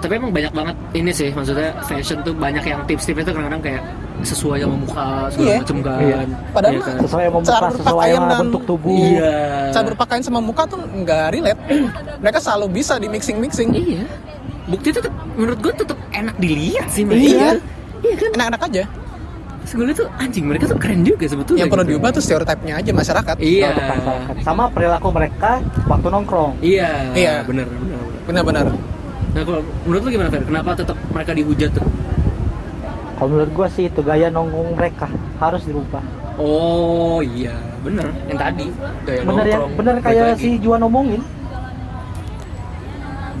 tapi 0.00 0.12
emang 0.16 0.30
banyak 0.30 0.50
banget 0.50 0.76
ini 0.92 1.10
sih 1.10 1.28
maksudnya 1.28 1.70
fashion 1.82 2.18
tuh 2.20 2.32
banyak 2.32 2.60
yang 2.62 2.80
tips-tipsnya 2.84 3.22
tuh 3.22 3.32
kadang-kadang 3.32 3.62
kayak 3.62 3.82
sesuai 4.20 4.58
sama 4.58 4.76
muka 4.76 5.06
segala 5.30 5.46
Iya. 5.46 5.58
macem 5.58 5.78
kan. 5.80 5.98
Iya. 5.98 6.18
Padahal 6.50 6.72
Iya 6.72 6.78
mah 6.78 6.86
kan? 6.86 6.96
sesuai 7.00 7.24
sama 7.24 7.38
Cara 7.40 7.40
muka 7.40 7.70
sesuai 7.70 7.84
berpakaian 7.86 8.20
sama 8.20 8.36
bentuk 8.38 8.62
tubuh 8.64 8.96
Iya. 8.98 9.34
cara 9.70 9.84
berpakaian 9.86 10.22
sama 10.22 10.40
muka 10.40 10.62
tuh 10.66 10.80
nggak 10.82 11.24
relate 11.30 11.60
mereka 12.18 12.38
selalu 12.38 12.66
bisa 12.74 12.92
di 12.96 13.06
mixing 13.06 13.38
mixing 13.38 13.68
Iya. 13.70 14.04
Bukti 14.66 14.88
tetap 14.90 15.08
menurut 15.34 15.58
gue 15.58 15.72
tetap 15.74 15.98
enak 16.10 16.36
dilihat 16.36 16.86
sih 16.88 17.02
mereka. 17.02 17.24
Iya. 17.24 17.48
Iya 18.00 18.14
kan? 18.16 18.30
enak-enak 18.34 18.62
aja 18.66 18.84
liat 19.70 19.94
tuh 19.94 20.08
anjing 20.18 20.44
mereka 20.44 20.66
tuh 20.66 20.74
keren 20.74 21.06
juga 21.06 21.24
sebetulnya. 21.24 21.62
yang 21.62 21.70
perlu 21.70 21.84
gitu. 21.84 21.90
diubah 21.94 22.10
tuh 22.10 22.18
stereotipnya 22.18 22.74
aja 22.76 22.90
masyarakat 22.90 23.36
Iya. 23.38 23.70
Masyarakat. 23.70 24.34
sama 24.42 24.66
perilaku 24.66 25.08
mereka 25.14 25.62
waktu 25.86 26.06
nongkrong 26.10 26.52
Iya. 26.58 26.90
Iya. 27.14 27.34
Bener 27.46 27.70
bener. 27.70 27.98
bener. 28.02 28.26
benar-benar 28.26 28.66
Nah 29.30 29.42
kalau 29.46 29.60
menurut 29.86 30.02
lu 30.02 30.10
gimana 30.10 30.30
Fer? 30.32 30.42
Kenapa 30.42 30.70
tetap 30.74 30.96
mereka 31.14 31.32
dihujat 31.34 31.70
tuh? 31.74 31.86
kalau 33.20 33.36
menurut 33.36 33.52
gua 33.52 33.68
sih 33.68 33.84
itu 33.84 34.00
gaya 34.00 34.32
nongkrong 34.32 34.80
mereka. 34.80 35.08
Harus 35.36 35.68
dirubah. 35.68 36.00
Oh 36.40 37.20
iya. 37.20 37.52
Bener. 37.84 38.08
Yang 38.28 38.38
tadi 38.40 38.66
gaya 39.04 39.20
bener 39.24 39.44
ya? 39.44 39.58
bener 39.76 39.94
kayak 40.00 40.24
lagi. 40.36 40.40
si 40.40 40.50
Juan 40.60 40.80
ngomongin 40.80 41.20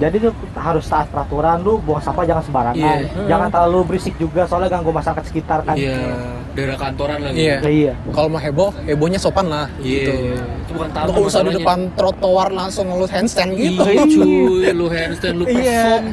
jadi 0.00 0.16
tuh 0.16 0.32
harus 0.56 0.88
taat 0.88 1.12
peraturan 1.12 1.60
lu 1.60 1.76
buang 1.84 2.00
sampah 2.00 2.24
jangan 2.24 2.40
sembarangan. 2.40 2.80
Iya. 2.80 3.28
jangan 3.28 3.48
terlalu 3.52 3.78
berisik 3.84 4.16
juga 4.16 4.48
soalnya 4.48 4.72
ganggu 4.72 4.96
masyarakat 4.96 5.24
sekitar 5.28 5.60
kan. 5.60 5.76
Iya, 5.76 6.39
daerah 6.50 6.76
kantoran 6.76 7.18
lagi. 7.20 7.36
Iya. 7.40 7.56
Ya, 7.58 7.70
iya 7.70 7.92
kalau 8.10 8.28
mau 8.28 8.38
heboh 8.38 8.70
hebohnya 8.82 9.16
sopan 9.16 9.46
lah 9.46 9.66
Iya. 9.76 9.86
gitu 9.86 10.12
Itu 10.60 10.72
bukan 10.72 10.88
tamu 10.90 11.06
lu 11.06 11.10
nggak 11.12 11.26
usah 11.26 11.40
di 11.42 11.52
depan 11.56 11.78
trotoar 11.94 12.48
langsung 12.50 12.84
ngelus 12.86 13.10
handstand 13.10 13.50
gitu 13.52 13.82
Iya 13.82 14.04
cuy, 14.12 14.70
lu 14.70 14.86
handstand, 14.88 15.34
lu 15.36 15.44
Iya. 15.44 15.82
perform. 16.00 16.06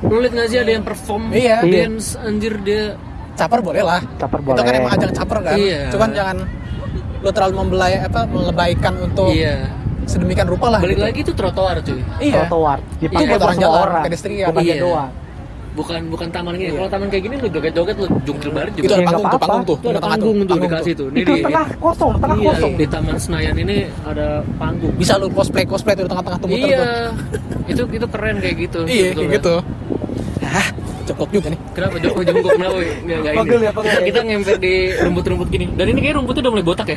Lu 0.00 0.16
liat 0.16 0.32
gak 0.32 0.48
sih 0.48 0.58
ada 0.58 0.70
yang 0.70 0.84
perform 0.84 1.22
Iya. 1.30 1.56
dance 1.62 2.08
anjir 2.16 2.54
dia. 2.60 2.84
caper 3.32 3.60
boleh 3.62 3.80
lah 3.80 4.04
caper 4.14 4.36
itu 4.38 4.52
kan 4.52 4.60
boleh 4.60 4.78
emang 4.78 4.92
ajang 4.92 5.12
caper 5.14 5.38
kan 5.40 5.56
Iya. 5.56 5.80
cuman 5.88 6.08
jangan 6.12 6.36
lu 7.18 7.30
terlalu 7.30 7.54
membelai 7.56 7.94
apa 7.98 8.20
melebaikan 8.26 8.94
untuk 9.00 9.32
Iya. 9.32 9.64
sedemikian 10.04 10.44
rupa 10.44 10.68
lah 10.68 10.76
Balik 10.78 10.92
gitu. 10.92 11.04
lagi 11.04 11.18
itu 11.22 11.32
trotoar 11.32 11.76
cuy. 11.80 12.00
iya 12.18 12.36
trotoar 12.38 12.78
Itu 12.92 13.08
dipakai 13.08 13.16
buat 13.22 13.30
buat 13.30 13.40
orang 13.42 13.58
jalan, 13.58 13.80
orang 13.80 14.04
pedestrian. 14.04 14.46
bukan 14.46 14.60
dia 14.60 14.68
Iya. 14.70 14.82
doang 14.82 15.10
Bukan 15.70 16.00
bukan 16.08 16.28
taman 16.28 16.54
gini. 16.54 16.66
Iya. 16.66 16.76
Kalau 16.76 16.90
taman 16.90 17.06
kayak 17.08 17.22
gini 17.24 17.34
lu 17.36 17.48
joget-joget 17.48 17.96
lu 17.96 18.06
jungkir 18.22 18.50
balik 18.50 18.72
juga. 18.72 18.82
itu 18.82 18.90
ada 18.90 18.96
Ya, 18.96 19.00
nggak 19.00 19.06
panggung 19.06 19.22
tuh 19.22 19.30
apa-apa. 19.30 19.46
panggung 19.46 19.64
tuh 19.64 19.76
Itu 19.76 19.86
ada 19.86 19.92
tengah-tengah 19.94 20.10
panggung 20.10 20.34
tuh 20.36 20.46
Panggung 20.50 20.66
dikasih 20.66 20.92
tuh. 20.92 21.06
Ini 21.06 21.18
itu 21.20 21.30
di, 21.30 21.42
tengah 21.42 21.66
kosong 21.78 22.10
tengah 22.16 22.36
iya, 22.36 22.48
kosong 22.50 22.72
di 22.74 22.86
Taman 22.86 23.16
Senayan 23.16 23.56
ini 23.56 23.76
ada 24.02 24.26
panggung. 24.56 24.92
bisa 24.94 25.12
lu 25.14 25.26
cosplay 25.28 25.64
cosplay 25.64 25.94
tuh 25.94 26.04
di 26.04 26.10
tengah-tengah 26.10 26.38
tuh 26.38 26.48
muter 26.48 26.66
Iya. 26.66 26.78
tuh 26.80 26.98
itu 27.68 27.82
itu 27.88 28.06
keren 28.08 28.36
kayak 28.38 28.56
gitu. 28.60 28.80
iya 28.84 29.08
kayak 29.12 29.30
gitu 29.38 29.54
ah 30.42 30.66
cukup 31.10 31.28
juga 31.30 31.46
nih 31.48 31.60
Kenapa 31.70 31.96
jongkok 31.96 32.22
jongkok 32.24 32.50
kenapa? 32.52 32.76
Nggak, 32.76 32.90
nggak 33.00 33.32
ini. 33.32 33.38
Pegel 33.40 33.60
ya, 33.60 33.70
pegel 33.70 33.86
Kita, 33.86 33.94
ya. 33.94 34.06
kita 34.06 34.20
ngemper 34.22 34.56
di 34.56 34.72
rumput-rumput 34.96 35.48
gini. 35.48 35.66
Dan 35.70 35.86
ini 35.86 35.98
kayak 36.00 36.14
rumputnya 36.16 36.40
udah 36.40 36.52
mulai 36.52 36.64
botak 36.64 36.86
ya. 36.86 36.96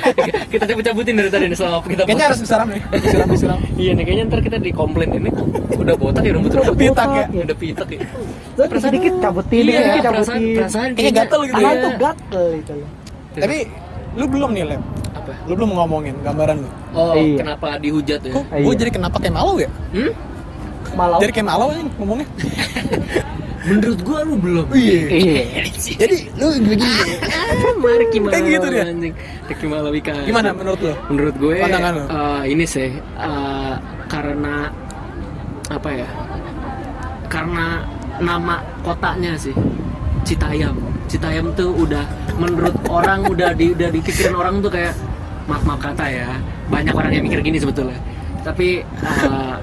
kita 0.52 0.64
cabut-cabutin 0.66 1.14
dari 1.14 1.28
tadi 1.28 1.44
nih 1.46 1.56
selama 1.56 1.78
kita 1.82 2.02
kayaknya 2.04 2.24
harus 2.26 2.40
disiram 2.40 2.68
nih 2.68 2.82
disiram 2.94 3.26
disiram 3.28 3.58
Iya 3.74 3.90
nih 3.92 4.04
kayaknya 4.04 4.24
ntar 4.26 4.40
kita 4.40 4.56
di 4.56 4.70
komplain 4.70 5.10
ini 5.12 5.30
udah 5.72 5.94
botak 5.94 6.22
ya 6.22 6.32
rumput-rumput. 6.32 6.74
Pitak 6.74 7.08
ya? 7.10 7.24
Udah 7.30 7.56
pitak 7.56 7.88
ya. 7.88 8.00
Terus 8.60 8.82
sedikit 8.82 9.12
cabutin 9.18 9.62
Iya, 9.62 9.80
dikit 9.88 10.02
perasaan, 10.04 10.36
cabutin 10.36 10.56
perasaan 10.56 10.88
Kayaknya 10.92 11.12
gatel 11.16 11.40
gitu 11.42 11.54
tangan 11.54 11.70
ya. 11.70 11.80
tuh 11.80 11.92
gatel 11.98 12.44
gitu 12.56 12.72
loh 12.74 12.90
tapi 13.32 13.58
lu 14.12 14.24
belum 14.26 14.50
nih 14.50 14.64
lem 14.66 14.82
apa? 15.10 15.32
lu 15.46 15.52
belum 15.54 15.70
ngomongin 15.72 16.14
gambaran 16.20 16.56
lu 16.58 16.68
Oh, 16.92 17.14
Iya. 17.14 17.38
kenapa 17.38 17.78
dihujat 17.78 18.20
ya? 18.20 18.32
kok 18.32 18.44
Iya. 18.44 18.58
gue 18.60 18.74
jadi 18.76 18.90
kenapa 18.92 19.16
kayak 19.16 19.32
malu 19.32 19.54
ya 19.56 19.70
Hmm? 19.90 20.12
malau 20.92 21.18
jadi 21.18 21.30
kayak 21.30 21.46
malu 21.46 21.64
aja 21.68 21.82
ngomongnya 21.94 22.26
Menurut 23.60 24.00
gua 24.00 24.18
lu 24.22 24.34
belum. 24.36 24.66
iya 24.72 25.60
jadi 25.74 26.32
lu 26.32 26.48
begini 26.64 27.12
Ah, 27.20 27.76
Mari 27.76 28.04
gimana? 28.08 28.32
Kayak 28.32 28.46
gitu 28.50 28.66
dia. 28.68 28.84
Anjing. 28.86 29.14
Ricky 29.46 29.66
Malawika. 29.66 30.12
gimana 30.24 30.48
menurut 30.50 30.80
lu 30.80 30.92
Menurut 31.08 31.34
gue 31.36 31.56
Pandangan 31.58 31.92
lu? 31.92 32.04
eh, 32.06 32.42
ini 32.48 32.64
sih 32.64 32.88
eh, 32.96 33.74
karena 34.06 34.72
apa 35.68 35.88
ya? 35.90 36.08
Karena 37.26 37.84
nama 38.18 38.54
kotanya 38.80 39.36
sih 39.36 39.52
Citayam. 40.22 40.76
Citayam 41.06 41.52
tuh 41.52 41.72
udah 41.74 42.04
menurut 42.36 42.72
orang 42.86 43.26
udah 43.26 43.52
di 43.52 43.72
udah 43.72 43.88
dipikirin 43.88 44.32
orang 44.32 44.60
tuh 44.60 44.70
kayak 44.70 44.94
maaf 45.44 45.62
maaf 45.64 45.80
kata 45.80 46.06
ya. 46.06 46.28
Banyak 46.68 46.92
orang 46.92 47.10
yang 47.12 47.24
mikir 47.24 47.40
gini 47.40 47.58
sebetulnya. 47.58 47.98
Tapi 48.40 48.80
eh, 49.04 49.54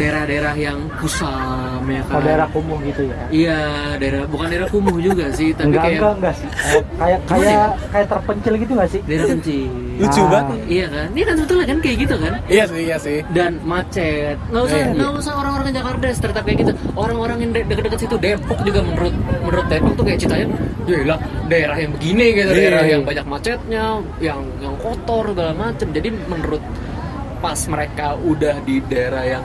daerah-daerah 0.00 0.54
yang 0.56 0.78
kusam 0.96 1.84
ya 1.84 2.00
kan. 2.02 2.14
oh, 2.14 2.22
daerah 2.22 2.48
kumuh 2.48 2.78
gitu 2.82 3.02
ya 3.04 3.16
Iya, 3.28 3.60
daerah 3.96 4.24
bukan 4.24 4.46
daerah 4.48 4.68
kumuh 4.68 4.96
juga 4.98 5.28
sih, 5.30 5.52
tapi 5.52 5.68
enggak 5.68 5.84
kayak 5.84 5.98
enggak 5.98 6.14
enggak 6.16 6.34
sih 6.34 6.48
kayak 6.96 7.18
Gimana 7.20 7.36
ya? 7.38 7.44
kayak 7.44 7.68
kayak 7.86 8.06
terpencil 8.08 8.52
gitu 8.56 8.72
nggak 8.72 8.88
sih 8.88 9.00
daerah 9.02 9.26
kencing. 9.28 9.70
lucu 9.96 10.16
Ah. 10.18 10.28
banget 10.30 10.58
Iya 10.66 10.86
kan? 10.88 11.06
Ini 11.10 11.22
kan 11.22 11.34
sebetulnya 11.36 11.66
kan 11.66 11.78
kayak 11.78 11.96
gitu 11.98 12.14
kan? 12.16 12.32
iya 12.48 12.64
sih 12.64 12.80
iya 12.80 12.96
sih 12.96 13.18
Dan 13.30 13.52
macet. 13.62 14.36
Nggak 14.48 14.62
usah 14.64 14.78
Iya. 14.78 14.86
nggak 14.90 15.10
usah 15.14 15.32
orang-orang 15.34 15.66
Jakarta 15.70 16.04
stereotip 16.10 16.42
kayak 16.42 16.58
gitu. 16.58 16.72
Orang-orang 16.94 17.36
yang 17.38 17.50
de- 17.52 17.66
deket-deket 17.66 17.98
situ 18.00 18.16
Depok 18.16 18.58
juga 18.62 18.80
menurut 18.80 19.12
menurut 19.40 19.66
Depok 19.68 19.92
tuh 19.94 20.04
kayak 20.04 20.18
Citayam, 20.18 20.50
ya 20.84 20.98
lah 21.04 21.18
daerah 21.46 21.76
yang 21.76 21.92
begini 21.92 22.26
gitu, 22.32 22.48
Iya. 22.48 22.56
daerah 22.56 22.84
yang 22.88 23.02
banyak 23.04 23.26
macetnya, 23.26 23.84
yang 24.18 24.40
yang 24.58 24.74
kotor 24.78 25.24
segala 25.28 25.52
macem. 25.52 25.88
Jadi 25.90 26.08
menurut 26.24 26.62
pas 27.38 27.60
mereka 27.66 28.06
udah 28.16 28.56
di 28.60 28.80
daerah 28.82 29.24
yang 29.26 29.44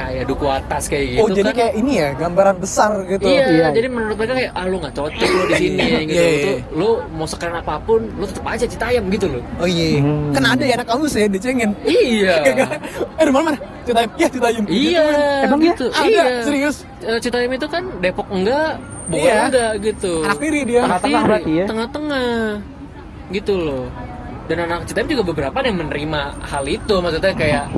kayak 0.00 0.24
duku 0.24 0.46
atas 0.46 0.82
kayak 0.86 1.04
gitu 1.06 1.20
oh 1.20 1.28
jadi 1.28 1.44
kan 1.46 1.56
kayak 1.56 1.74
ini 1.76 1.92
ya 1.94 2.08
gambaran 2.14 2.56
besar 2.56 2.90
gitu 3.04 3.22
Iya, 3.22 3.44
Iya. 3.46 3.66
jadi 3.70 3.88
menurut 3.88 4.16
mereka 4.16 4.34
kayak 4.34 4.52
ah 4.52 4.64
lu 4.64 4.76
nggak 4.78 4.94
cocok 4.94 5.28
lu 5.28 5.42
di 5.44 5.54
sini 5.56 5.76
gitu. 5.76 5.86
Iya, 5.86 6.00
Lu, 6.00 6.08
iya. 6.08 6.40
tuh, 6.40 6.56
lu 6.72 6.88
mau 7.10 7.26
sekeren 7.26 7.54
apa 7.54 7.74
pun, 7.78 8.00
lu 8.10 8.24
tetap 8.24 8.44
aja 8.46 8.64
Citayam 8.64 9.04
gitu 9.08 9.26
loh. 9.28 9.42
oh 9.56 9.68
iya 9.68 10.00
Hmm. 10.00 10.32
kan 10.32 10.42
ada 10.48 10.62
ya 10.62 10.74
anak 10.74 10.86
kamu 10.86 11.04
sih 11.06 11.22
dicengin 11.26 11.70
Iya. 11.82 12.34
Gak, 12.46 12.70
eh 13.20 13.24
rumah 13.24 13.42
mana 13.44 13.58
Citayam 13.82 14.10
iya 14.14 14.28
Citayam 14.28 14.64
Iya, 14.66 15.04
Emang 15.44 15.60
ya? 15.60 15.66
gitu. 15.68 15.86
ada 15.90 16.06
iya. 16.06 16.24
serius 16.40 16.76
Eh, 17.00 17.16
Citayam 17.16 17.50
itu 17.50 17.64
kan 17.64 17.82
Depok 17.98 18.28
enggak, 18.28 18.76
Bogor 19.06 19.24
Iya. 19.24 19.40
enggak 19.46 19.72
gitu. 19.82 20.12
anak 20.22 20.38
tiri 20.38 20.60
dia 20.64 20.80
Tengah-tengah 20.82 21.22
berarti 21.24 21.50
ya? 21.54 21.64
Tengah-tengah. 21.66 22.28
Gitu 23.30 23.52
loh. 23.54 23.84
Dan 24.50 24.58
anak 24.60 24.82
Citayam 24.82 25.06
juga 25.08 25.22
beberapa 25.24 25.62
yang 25.62 25.78
menerima 25.78 26.20
hal 26.42 26.66
itu, 26.66 26.94
maksudnya 26.98 27.30
kayak 27.32 27.70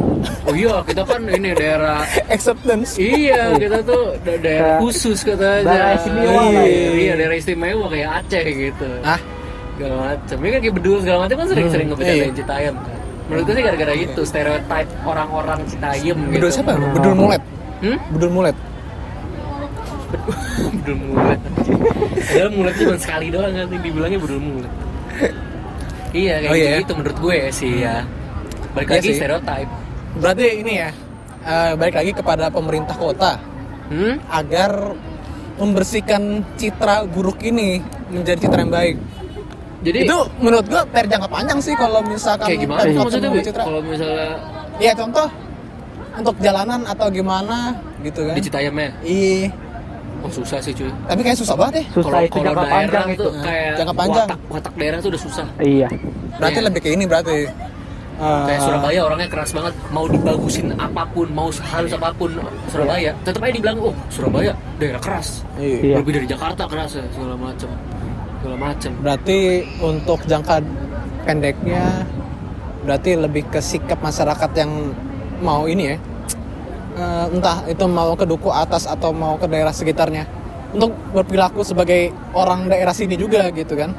oh 0.42 0.54
iya 0.54 0.80
kita 0.80 1.04
kan 1.04 1.20
ini 1.26 1.52
daerah 1.52 2.00
acceptance 2.26 2.96
Iya, 2.96 3.52
kita 3.54 3.84
tuh 3.84 4.16
da- 4.18 4.40
daerah 4.40 4.80
khusus 4.80 5.20
katanya. 5.20 5.68
daerah 5.68 5.90
istimewa 5.94 6.42
lah 6.48 6.64
ya. 6.64 6.88
Iya, 6.94 7.12
daerah 7.14 7.36
istimewa 7.36 7.86
kayak 7.86 8.08
Aceh 8.18 8.44
gitu. 8.48 8.88
ah 9.04 9.20
segala 9.72 9.94
macam 10.06 10.36
ini 10.38 10.48
kan 10.48 10.60
kayak 10.60 10.74
bedul 10.74 10.96
segala 10.98 11.18
macam 11.20 11.36
kan 11.36 11.46
sering-sering 11.48 11.86
Hmm, 11.86 11.92
ngebecandain 11.92 12.24
iya. 12.24 12.38
Citayam 12.38 12.74
menurut 13.22 13.42
gue 13.42 13.54
sih 13.54 13.64
gara-gara 13.64 13.94
itu 13.94 14.22
stereotype 14.22 14.90
orang-orang 15.02 15.60
Citayam 15.66 16.16
gitu 16.22 16.34
Bedul 16.34 16.50
siapa? 16.50 16.72
Bedul 16.90 17.14
mulet. 17.14 17.42
hmm? 17.80 17.98
Bedul 18.10 18.30
mulet. 18.32 18.56
bedul 20.72 20.96
mulet 21.02 21.40
padahal 22.22 22.50
mulet 22.50 22.74
cuma 22.76 22.94
sekali 22.96 23.26
doang 23.28 23.50
kan 23.50 23.66
dibilangnya 23.66 24.18
bedul 24.18 24.40
mulet 24.40 24.72
iya 26.12 26.34
kayak 26.38 26.48
Oh, 26.48 26.56
iya 26.56 26.68
ya? 26.68 26.78
gitu 26.80 26.92
menurut 26.94 27.18
gue 27.18 27.36
sih 27.50 27.72
ya 27.80 27.96
balik 28.72 28.86
Iya 28.86 28.94
lagi 28.94 29.08
sih. 29.08 29.16
stereotype 29.16 29.70
Berarti 30.12 30.44
ini 30.58 30.72
ya, 30.76 30.90
eh, 31.42 31.72
balik 31.72 31.94
lagi 31.94 32.12
kepada 32.12 32.46
pemerintah 32.48 32.92
kota 32.94 33.40
hmm? 33.88 34.20
agar 34.28 34.92
membersihkan 35.54 36.22
citra 36.54 37.04
buruk 37.06 37.40
ini 37.40 37.80
menjadi 38.08 38.40
citra 38.42 38.60
yang 38.60 38.70
baik. 38.70 38.96
jadi 39.80 39.98
itu 40.04 40.18
menurut 40.38 40.62
gua 40.64 40.84
PR 40.86 41.06
jangka 41.06 41.28
panjang 41.28 41.58
sih 41.58 41.74
kalau 41.74 42.00
misalkan 42.02 42.44
kayak 42.46 42.60
gimana 42.60 42.80
tuh 42.82 43.02
maksudnya 43.02 43.30
citra. 43.42 43.62
kalau 43.64 43.80
misalnya 43.80 44.28
Ya 44.78 44.92
contoh 44.92 45.26
untuk 46.12 46.34
jalanan 46.38 46.80
atau 46.82 47.06
gimana 47.08 47.72
gitu 48.00 48.20
kan. 48.22 48.34
di 48.34 48.42
Citayam 48.42 48.74
ya 48.74 48.90
Iya. 49.02 49.48
Oh 50.22 50.30
susah 50.30 50.58
sih 50.58 50.72
cuy 50.72 50.90
Tapi 51.04 51.20
kayak 51.20 51.36
susah 51.36 51.56
banget 51.56 51.74
ya. 51.74 51.84
susah 51.90 52.06
kalau 52.06 52.20
itu 52.20 52.32
kalau 52.32 52.44
jangka 52.44 52.54
daerah 52.56 52.72
panjang 52.72 53.06
itu 53.10 53.26
kayak 53.38 53.72
Jangka 53.74 53.94
panjang. 53.94 54.26
watak, 54.26 54.40
watak 54.48 54.72
daerah 54.76 54.98
tuh 54.98 55.10
udah 55.10 55.22
susah 55.22 55.46
iya 55.58 55.88
Berarti 56.32 56.54
Iya. 56.54 56.64
lebih 56.64 56.80
kayak 56.80 56.94
ini 56.94 57.04
berarti. 57.04 57.38
Eh, 58.14 58.44
kayak 58.46 58.60
Surabaya 58.62 59.00
orangnya 59.02 59.28
keras 59.28 59.50
banget 59.50 59.74
mau 59.88 60.06
dibagusin 60.06 60.66
apa 60.76 61.02
pun 61.06 61.26
mau 61.28 61.48
halus 61.50 61.92
apa 61.92 62.08
pun 62.12 62.30
Surabaya 62.66 63.10
tetap 63.20 63.40
aja 63.40 63.52
dibilang 63.52 63.76
oh 63.82 63.94
Surabaya 64.08 64.52
daerah 64.76 64.98
keras 64.98 65.42
Iya. 65.56 65.78
Iya. 65.82 65.96
lebih 65.98 66.12
dari 66.14 66.26
Jakarta 66.26 66.62
keras 66.64 66.90
ya 66.92 67.04
segala 67.10 67.34
macam 67.34 67.68
segala 68.38 68.56
macam 68.60 68.90
Berarti 69.00 69.38
untuk 69.80 70.18
jangka 70.22 70.54
pendeknya 71.22 71.84
berarti 72.82 73.10
lebih 73.16 73.46
ke 73.48 73.58
sikap 73.58 73.98
masyarakat 73.98 74.50
yang 74.56 74.70
mau 75.38 75.66
ini 75.66 75.84
ya. 75.88 75.96
Eh, 76.92 77.26
entah 77.32 77.64
itu 77.64 77.84
mau 77.88 78.12
ke 78.12 78.28
duku 78.28 78.52
atas 78.52 78.84
atau 78.84 79.16
mau 79.16 79.40
ke 79.40 79.48
daerah 79.48 79.72
sekitarnya 79.72 80.28
untuk 80.70 80.92
berperilaku 81.10 81.64
sebagai 81.64 82.12
orang 82.32 82.68
daerah 82.68 82.92
sini 82.92 83.16
juga 83.16 83.48
gitu 83.48 83.72
kan. 83.72 83.96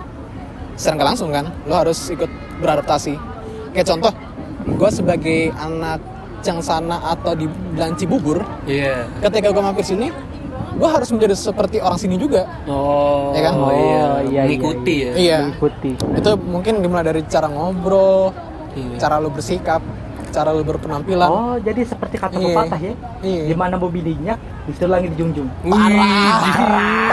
Secara 0.73 0.93
nggak 0.95 1.09
langsung 1.09 1.29
kan, 1.29 1.49
lo 1.65 1.73
harus 1.73 1.97
ikut 2.07 2.29
beradaptasi. 2.57 3.17
Kayak 3.73 3.87
contoh, 3.89 4.13
gue 4.67 4.89
sebagai 4.89 5.39
anak 5.55 6.01
Jangsana 6.43 6.99
atau 7.07 7.33
di 7.33 7.47
Belanci 7.47 8.03
Bubur, 8.03 8.43
iya 8.67 9.07
ketika 9.23 9.47
gue 9.47 9.63
mampir 9.63 9.81
sini, 9.81 10.11
gue 10.75 10.89
harus 10.91 11.07
menjadi 11.09 11.33
seperti 11.33 11.79
orang 11.79 11.95
sini 11.95 12.19
juga. 12.19 12.45
oh, 12.67 13.31
Ya 13.31 13.41
kan? 13.47 13.53
oh 13.55 13.71
iya 13.71 14.03
Oh, 14.03 14.19
iya, 14.27 14.41
mengikuti 14.43 14.95
ya 14.99 15.11
Iya. 15.15 15.37
mengikuti 15.47 15.91
itu 15.95 16.31
mungkin 16.43 16.83
dimulai 16.83 17.07
dari 17.07 17.23
cara 17.25 17.47
ngobrol 17.47 18.35
Iya. 18.75 18.97
cara 18.99 19.17
lu 19.17 19.31
bersikap 19.31 19.79
cara 20.33 20.49
lu 20.49 20.65
berpenampilan. 20.65 21.29
Oh 21.29 21.55
jadi 21.57 21.85
seperti 21.85 22.17
kata 22.17 22.35
Iya. 22.35 22.47
pepatah 22.49 22.79
ya? 22.81 22.93
Iya. 23.21 23.41
gimana 23.47 23.73
mau 23.77 23.87
bininya 23.87 24.33
disuruh 24.65 24.91
langit 24.91 25.13
dijunjung 25.13 25.45
parah 25.61 26.33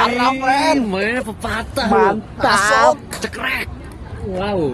parah 0.00 0.32
friend 0.34 0.80
mainnya 0.82 1.20
pepatah. 1.20 1.86
Mantap. 1.86 2.94
Cekrek. 3.20 3.68
Wow. 4.26 4.72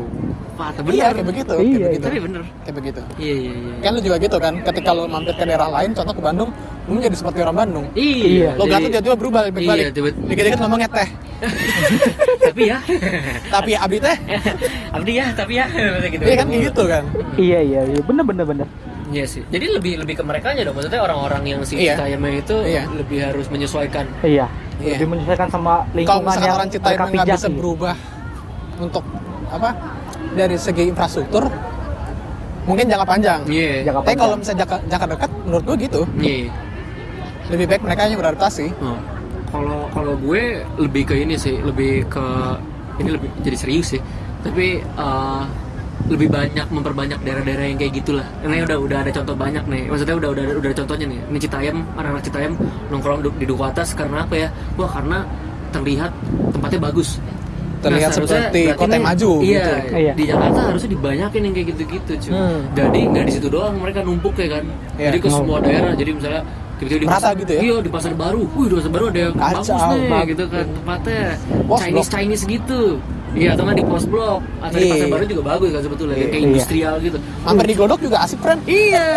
Pepatah 0.49 0.81
bener. 0.81 0.95
iya 0.95 1.07
kayak 1.11 1.27
begitu 1.27 1.53
Iya, 1.53 1.61
kayak 1.61 1.83
begitu. 1.85 2.05
Tapi 2.07 2.19
bener. 2.23 2.43
Kayak 2.63 2.77
begitu. 2.79 3.01
Iya 3.19 3.35
iya 3.37 3.53
iya. 3.53 3.75
Kan 3.83 3.91
lu 3.93 4.01
juga 4.01 4.17
gitu 4.17 4.37
kan 4.39 4.55
ketika 4.63 4.91
lu 4.91 5.03
mampir 5.05 5.35
ke 5.35 5.45
daerah 5.45 5.69
lain 5.69 5.91
contoh 5.93 6.15
ke 6.15 6.23
Bandung 6.23 6.51
lu 6.87 6.93
menjadi 6.95 7.17
seperti 7.17 7.39
orang 7.41 7.57
Bandung 7.57 7.87
iya 7.93 8.55
lo 8.55 8.63
jadi- 8.63 8.73
gatot 8.73 8.89
tiba-tiba 8.89 9.17
berubah 9.17 9.41
balik 9.45 9.55
balik 9.61 9.85
Iya, 9.85 9.91
dikit-dikit 10.25 10.59
ngomongnya 10.61 10.89
teh 10.89 11.09
tapi 12.47 12.63
ya 12.65 12.79
tapi 13.55 13.71
abdi 13.75 13.99
teh 13.99 14.17
abdi 14.97 15.13
ya 15.15 15.27
tapi 15.33 15.53
ya 15.55 15.67
gitu 16.07 16.23
iya 16.23 16.35
kan 16.35 16.47
kayak 16.47 16.63
gitu 16.65 16.83
kan 16.85 17.03
iya 17.37 17.59
iya 17.61 17.81
iya 17.85 18.01
bener 18.01 18.25
bener 18.25 18.47
bener 18.47 18.69
Iya 19.07 19.23
sih. 19.23 19.39
Jadi 19.47 19.71
lebih 19.71 20.03
lebih 20.03 20.19
ke 20.19 20.25
mereka 20.27 20.51
aja 20.51 20.67
dong. 20.67 20.75
Maksudnya 20.75 20.99
orang-orang 20.99 21.47
yang 21.47 21.61
si 21.63 21.79
Iya. 21.79 21.95
Citayam 21.95 22.27
itu 22.27 22.59
Iya. 22.59 22.91
lebih 22.91 23.19
harus 23.23 23.47
menyesuaikan. 23.47 24.03
iya 24.27 24.51
Iya. 24.77 24.99
lebih 24.99 25.07
menyesuaikan 25.09 25.47
sama 25.47 25.87
kalau 25.87 25.95
lingkungan 26.27 26.35
yang 26.37 26.55
orang 26.59 26.69
Citayam 26.69 27.07
nggak 27.07 27.27
bisa 27.31 27.47
pijaki. 27.47 27.55
berubah 27.55 27.95
untuk 28.77 29.07
apa 29.47 29.71
dari 30.35 30.59
segi 30.59 30.91
infrastruktur 30.91 31.47
mungkin 32.67 32.85
jangka 32.85 33.07
panjang 33.07 33.41
Iya. 33.47 33.87
Jangka 33.87 34.01
tapi 34.03 34.17
kalau 34.19 34.35
misalnya 34.35 34.59
jangka, 34.61 34.77
jangka 34.91 35.07
dekat 35.09 35.31
menurut 35.41 35.65
gua 35.65 35.77
gitu 35.79 36.01
Iya. 36.19 36.51
Lebih 37.53 37.67
baik 37.71 37.83
mereka 37.83 38.01
hanya 38.07 38.17
beradaptasi 38.19 38.67
Oh. 38.83 38.99
Kalau 39.47 39.87
kalau 39.95 40.15
gue 40.19 40.67
lebih 40.77 41.07
ke 41.07 41.15
ini 41.23 41.39
sih, 41.39 41.57
lebih 41.63 42.11
ke 42.11 42.27
ini 42.99 43.15
lebih 43.15 43.31
jadi 43.47 43.57
serius 43.57 43.95
sih. 43.95 44.03
Tapi 44.43 44.83
eh, 44.83 45.43
lebih 46.07 46.29
banyak 46.29 46.67
memperbanyak 46.71 47.19
daerah-daerah 47.25 47.65
yang 47.67 47.79
kayak 47.79 47.93
gitulah. 48.03 48.27
Ini 48.43 48.67
udah 48.67 48.79
udah 48.79 48.99
ada 49.07 49.11
contoh 49.15 49.35
banyak 49.39 49.65
nih. 49.67 49.83
Maksudnya 49.91 50.17
udah 50.19 50.29
udah 50.35 50.43
udah 50.61 50.69
ada 50.71 50.77
contohnya 50.83 51.07
nih. 51.09 51.21
Ini 51.31 51.39
Citayam, 51.41 51.77
anak-anak 51.95 52.23
Citayam 52.27 52.53
nongkrong 52.91 53.21
di 53.39 53.45
Duku 53.47 53.63
Atas 53.65 53.95
karena 53.97 54.27
apa 54.27 54.35
ya? 54.35 54.49
Wah, 54.77 54.91
karena 54.91 55.25
terlihat 55.73 56.11
tempatnya 56.53 56.81
bagus. 56.83 57.19
Terlihat 57.81 58.11
seharusnya 58.13 58.51
seperti 58.51 58.63
kota 58.73 58.95
yang 58.97 59.07
maju 59.07 59.31
Iya, 59.45 59.63
gitu. 59.63 59.95
Iya. 59.95 60.13
di 60.17 60.25
Jakarta 60.27 60.61
harusnya 60.73 60.91
dibanyakin 60.97 61.41
yang 61.45 61.55
kayak 61.55 61.67
gitu-gitu, 61.77 62.13
cuy. 62.27 62.33
Hmm. 62.35 62.61
Jadi 62.75 63.01
nggak 63.15 63.25
di 63.25 63.33
situ 63.33 63.47
doang 63.47 63.75
mereka 63.79 64.01
numpuk 64.03 64.35
ya 64.37 64.49
kan. 64.59 64.65
Iya. 64.99 65.13
Jadi 65.13 65.19
ke 65.23 65.29
semua 65.31 65.59
daerah. 65.63 65.93
Jadi 65.95 66.11
misalnya 66.17 66.43
tiba-tiba 66.77 67.01
di 67.01 67.09
pasar, 67.09 67.33
gitu 67.35 67.51
ya? 67.51 67.61
Iya, 67.63 67.77
di 67.81 67.91
pasar 67.91 68.13
baru. 68.13 68.43
Wih, 68.53 68.67
di 68.69 68.75
pasar 68.75 68.91
baru 68.91 69.05
ada 69.09 69.21
yang 69.23 69.35
Kacau, 69.35 69.57
bagus 69.57 69.69
nih 69.97 70.09
bagus. 70.09 70.29
gitu 70.29 70.45
kan 70.47 70.65
tempatnya. 70.71 71.23
Pos 71.63 71.79
Chinese 71.79 71.93
blok. 71.93 72.07
Chinese 72.11 72.45
gitu. 72.47 72.81
Iya, 73.37 73.53
atau 73.53 73.69
nggak 73.69 73.77
di 73.77 73.85
pos 73.85 74.05
blok 74.07 74.41
atau 74.59 74.73
di 74.73 74.81
Iya. 74.81 74.93
pasar 74.97 75.09
baru 75.13 75.25
juga 75.27 75.43
bagus 75.45 75.69
kan 75.69 75.83
sebetulnya 75.83 76.15
kayak 76.17 76.33
Iya. 76.33 76.47
industrial 76.47 76.95
gitu. 76.99 77.19
mampir 77.45 77.67
di 77.67 77.75
Glodok 77.77 78.01
juga 78.01 78.17
asik 78.19 78.39
friend 78.41 78.61
Iya, 78.65 79.09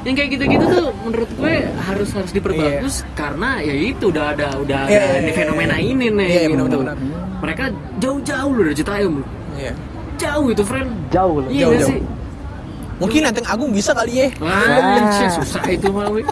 yang 0.00 0.14
kayak 0.16 0.28
gitu-gitu 0.32 0.64
tuh 0.64 0.86
menurut 0.98 1.28
gue 1.30 1.54
harus 1.78 2.08
harus 2.10 2.30
diperbagus 2.30 2.94
Iya. 2.96 3.08
karena 3.12 3.50
ya 3.60 3.74
itu 3.76 4.04
udah 4.08 4.24
ada 4.32 4.48
udah 4.56 4.78
ada 4.80 4.88
Iya, 4.88 5.02
iya, 5.02 5.16
ini 5.18 5.26
iya. 5.26 5.36
fenomena 5.36 5.76
ini 5.76 6.06
nih. 6.08 6.28
Iya, 6.30 6.40
gitu. 6.46 6.56
benar-benar. 6.56 6.96
Mereka 7.40 7.64
jauh-jauh 8.00 8.50
loh 8.50 8.64
dari 8.64 8.76
Citayam 8.76 9.12
loh. 9.20 9.28
iya 9.54 9.72
Jauh 10.16 10.46
itu, 10.48 10.62
friend. 10.62 10.90
jauh 11.08 11.36
loh 11.40 11.48
Iya 11.48 11.64
Jauh, 11.64 11.74
jauh. 11.76 11.88
sih? 11.92 12.00
mungkin 12.96 13.20
Lenteng 13.24 13.48
Agung 13.48 13.70
bisa 13.72 13.92
kali 13.92 14.12
ya 14.14 14.28
Wah. 14.40 15.28
susah 15.36 15.64
itu 15.66 15.88
mah, 15.88 16.08
Wi. 16.08 16.24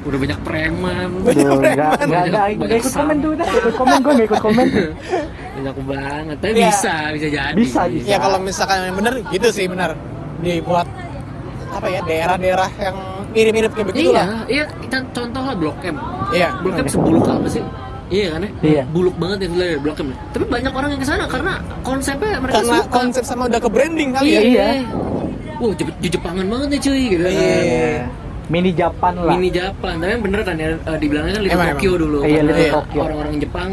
Udah 0.00 0.18
banyak 0.18 0.40
preman. 0.40 1.08
Tuh, 1.12 1.30
nggak 1.30 1.36
nggak 1.36 1.60
Banyak- 1.60 1.98
nggak 2.00 2.24
banyak 2.24 2.56
nggak 2.58 2.78
ikut 2.78 2.92
komen 2.94 3.16
tuh 3.18 3.30
udah 3.30 3.46
ikut 3.46 3.74
komen 3.74 3.96
gue 3.98 4.12
nggak 4.12 4.28
ikut 4.28 4.40
komen 4.40 4.66
Banyak 5.56 5.76
banget. 5.84 6.36
Tapi 6.38 6.52
Iya. 6.52 6.66
bisa, 6.66 6.94
bisa 7.10 7.26
jadi. 7.28 7.54
Bisa, 7.54 7.80
bisa. 7.86 8.06
ya 8.06 8.16
kalau 8.16 8.38
misalkan 8.38 8.78
yang 8.82 8.96
bener 8.96 9.14
gitu 9.26 9.48
sih 9.50 9.66
benar 9.66 9.92
dibuat 10.38 10.88
apa 11.70 11.86
ya 11.86 12.00
daerah-daerah 12.02 12.70
yang 12.78 12.96
mirip-mirip 13.30 13.70
kayak 13.70 13.86
begitu 13.88 14.10
Iya, 14.10 14.16
lah 14.16 14.26
iya. 14.46 14.64
Kita 14.80 14.96
contoh 15.10 15.42
lah 15.42 15.54
Blok 15.54 15.78
M. 15.82 15.96
iya 16.30 16.48
Blok 16.56 16.76
M 16.76 16.86
sebuluk 16.86 17.24
apa 17.24 17.46
sih? 17.46 17.62
Iya 18.08 18.26
kan 18.32 18.40
ya? 18.40 18.50
Iya. 18.60 18.82
Buluk 18.88 19.14
banget 19.14 19.36
ya 19.38 19.46
sebenarnya 19.46 19.78
Blok 19.78 19.98
M. 20.00 20.08
Tapi 20.28 20.44
banyak 20.46 20.72
orang 20.72 20.88
yang 20.90 20.98
ke 20.98 21.06
sana 21.06 21.24
karena 21.26 21.52
konsepnya 21.80 22.38
mereka 22.38 22.56
karena 22.58 22.76
suka. 22.80 22.90
konsep 22.90 23.22
sama 23.22 23.42
udah 23.46 23.60
ke 23.60 23.68
branding 23.68 24.10
kali 24.12 24.28
ya 24.28 24.40
Iya. 24.40 24.66
Wah, 25.60 25.72
Jep- 25.76 26.00
Jepangan 26.00 26.46
banget 26.48 26.66
nih 26.70 26.80
cuy 26.80 27.02
gitu 27.06 27.22
kan. 27.22 27.36
Mini 28.50 28.70
Japan 28.72 29.14
lah 29.16 29.32
Mini 29.32 29.48
Japan, 29.48 29.94
tapi 29.96 30.10
yang 30.10 30.22
bener 30.22 30.40
kan 30.42 30.54
ya 30.54 30.68
eh, 30.74 30.98
dibilangnya 30.98 31.32
kan 31.32 31.42
Little 31.42 31.56
Emang, 31.56 31.68
Tokyo 31.70 31.88
emang. 31.88 32.02
dulu. 32.02 32.18
Iya, 32.20 32.40
Little 32.42 32.70
Tokyo. 32.74 33.00
Orang-orang 33.00 33.34
Jepang 33.38 33.70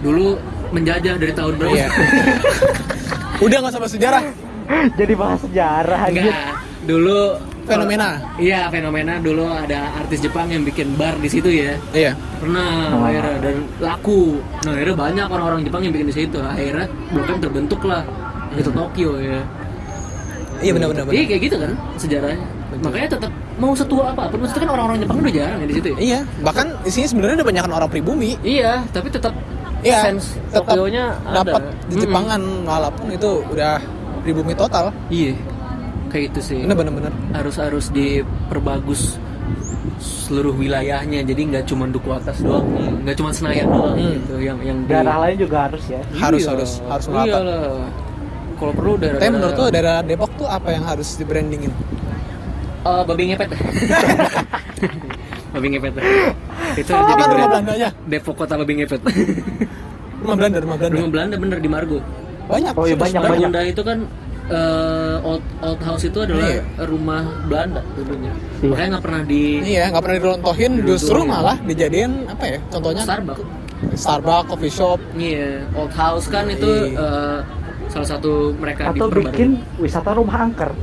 dulu 0.00 0.26
menjajah 0.70 1.14
dari 1.16 1.32
tahun 1.32 1.52
berapa? 1.56 1.74
Iya. 1.74 1.88
udah 3.44 3.56
nggak 3.58 3.74
sama 3.74 3.86
sejarah 3.86 4.22
jadi 5.00 5.12
bahas 5.14 5.40
sejarah 5.42 6.00
Enggak. 6.06 6.54
Dulu 6.84 7.18
fenomena 7.64 8.20
Iya, 8.36 8.68
fenomena 8.68 9.16
dulu 9.18 9.48
ada 9.48 9.88
artis 9.96 10.20
Jepang 10.20 10.46
yang 10.46 10.62
bikin 10.62 10.94
bar 10.94 11.16
di 11.16 11.26
situ 11.26 11.48
ya. 11.48 11.74
iya 11.90 12.12
Pernah 12.38 12.92
Oh. 12.92 13.02
akhirnya 13.02 13.40
dan 13.40 13.56
laku. 13.80 14.36
Nah, 14.62 14.70
akhirnya 14.70 14.94
banyak 14.94 15.26
orang-orang 15.26 15.60
Jepang 15.64 15.80
yang 15.80 15.90
bikin 15.90 16.08
di 16.08 16.16
situ. 16.16 16.38
Akhirnya 16.38 16.84
Blok 17.10 17.26
M 17.26 17.38
terbentuk 17.40 17.80
lah. 17.82 18.04
Itu 18.52 18.70
Tokyo 18.70 19.16
ya. 19.18 19.40
iya 20.60 20.70
benar-benar 20.70 21.08
Iya 21.08 21.24
kayak 21.26 21.42
gitu 21.42 21.56
kan 21.58 21.72
sejarahnya. 21.98 22.46
Makanya 22.80 23.08
tetap 23.10 23.30
mau 23.54 23.72
setua 23.72 24.10
apa 24.10 24.26
pun, 24.26 24.38
maksudnya 24.40 24.62
kan 24.62 24.70
orang-orang 24.72 24.98
Jepang 24.98 25.16
udah 25.16 25.32
jarang 25.32 25.58
ya 25.58 25.66
di 25.66 25.74
situ 25.74 25.88
ya. 25.88 25.96
iya 25.96 26.20
bahkan 26.40 26.66
di 26.80 26.90
sini 26.90 27.06
sebenarnya 27.06 27.34
udah 27.36 27.46
banyak 27.46 27.62
orang 27.68 27.86
pribumi 27.88 28.30
Iya, 28.40 28.82
tapi 28.90 29.08
tetap 29.08 29.30
Iya, 29.80 30.00
sense 30.02 30.34
tetap 30.48 30.74
dapat 31.28 31.62
di. 31.86 32.00
Jepangan 32.00 32.40
walaupun 32.64 33.06
itu 33.10 33.30
udah 33.46 33.78
pribumi 34.20 34.52
total 34.52 34.90
Iya. 35.06 35.38
Kayak 36.08 36.24
itu 36.30 36.40
sih. 36.44 36.58
ini 36.60 36.70
bener-bener 36.70 37.14
Harus 37.30 37.54
harus 37.56 37.90
diperbagus 37.90 39.18
seluruh 39.96 40.52
wilayahnya 40.52 41.22
jadi 41.22 41.42
nggak 41.46 41.64
cuma 41.66 41.84
duku 41.86 42.08
atas 42.10 42.40
doang 42.40 42.64
nggak 43.02 43.14
cuma 43.14 43.30
senayan 43.30 43.68
doang 43.68 43.94
Hmm. 43.94 44.12
gitu 44.16 44.34
yang 44.38 44.58
yang 44.58 44.78
di- 44.80 44.90
daerah 44.90 45.16
lain 45.20 45.36
juga 45.38 45.56
harus 45.68 45.84
ya 45.86 46.00
harus 46.14 46.40
Iya. 46.40 46.50
harus 46.50 46.70
harus 46.82 47.06
merata 47.06 47.38
kalau 48.54 48.72
perlu 48.72 48.92
daerah 48.96 49.18
tapi 49.18 49.30
menurut 49.30 49.54
tuh 49.54 49.66
daerah 49.68 49.96
Depok 50.00 50.30
tuh 50.34 50.48
apa 50.48 50.68
yang 50.70 50.82
harus 50.82 51.08
di 51.12 51.22
brandingin 51.22 51.70
Eh, 52.84 53.02
babi 53.02 53.22
ngepet 53.26 53.48
babi 55.52 55.66
ngepet 55.70 55.92
itu 56.76 56.90
apa 56.90 57.06
jadi 57.06 57.14
rumah 57.14 57.28
brand 57.30 57.50
Belandanya 57.50 57.88
Depok 58.04 58.34
kota 58.36 58.54
babi 58.58 58.72
ngepet 58.76 59.00
rumah 60.20 60.36
Belanda 60.36 60.58
rumah 60.60 60.76
Belanda 60.76 60.94
rumah 60.94 61.10
Belanda 61.10 61.34
bener 61.38 61.58
di 61.58 61.68
Margo 61.68 61.98
banyak 62.44 62.72
Oh, 62.76 62.84
iya, 62.84 62.94
banyak, 62.94 63.18
banyak. 63.18 63.40
Bunda 63.40 63.60
itu 63.64 63.80
kan 63.80 63.98
eh, 64.46 65.16
old, 65.22 65.42
old 65.62 65.80
house 65.80 66.04
itu 66.04 66.18
adalah 66.18 66.44
Iya. 66.44 66.62
rumah 66.84 67.22
Belanda 67.48 67.80
dulunya. 67.94 68.32
Iya. 68.60 68.68
Makanya 68.68 68.88
nggak 68.90 69.02
pernah 69.02 69.22
di 69.24 69.42
iya 69.64 69.82
nggak 69.88 70.02
pernah 70.04 70.18
dirontohin 70.18 70.72
justru 70.84 71.18
malah 71.24 71.56
dijadiin 71.58 72.28
apa 72.28 72.44
ya 72.44 72.58
contohnya 72.68 73.02
Starbucks. 73.02 73.42
Starbucks 73.96 74.46
coffee 74.46 74.70
shop 74.70 75.00
Iya, 75.14 75.64
old 75.72 75.90
house 75.90 76.26
kan 76.28 76.46
itu 76.46 76.68
Iya. 76.68 77.00
eh, 77.00 77.38
salah 77.88 78.08
satu 78.10 78.52
mereka 78.54 78.92
Atau 78.92 79.08
bikin 79.08 79.62
wisata 79.78 80.12
rumah 80.12 80.36
angker. 80.42 80.74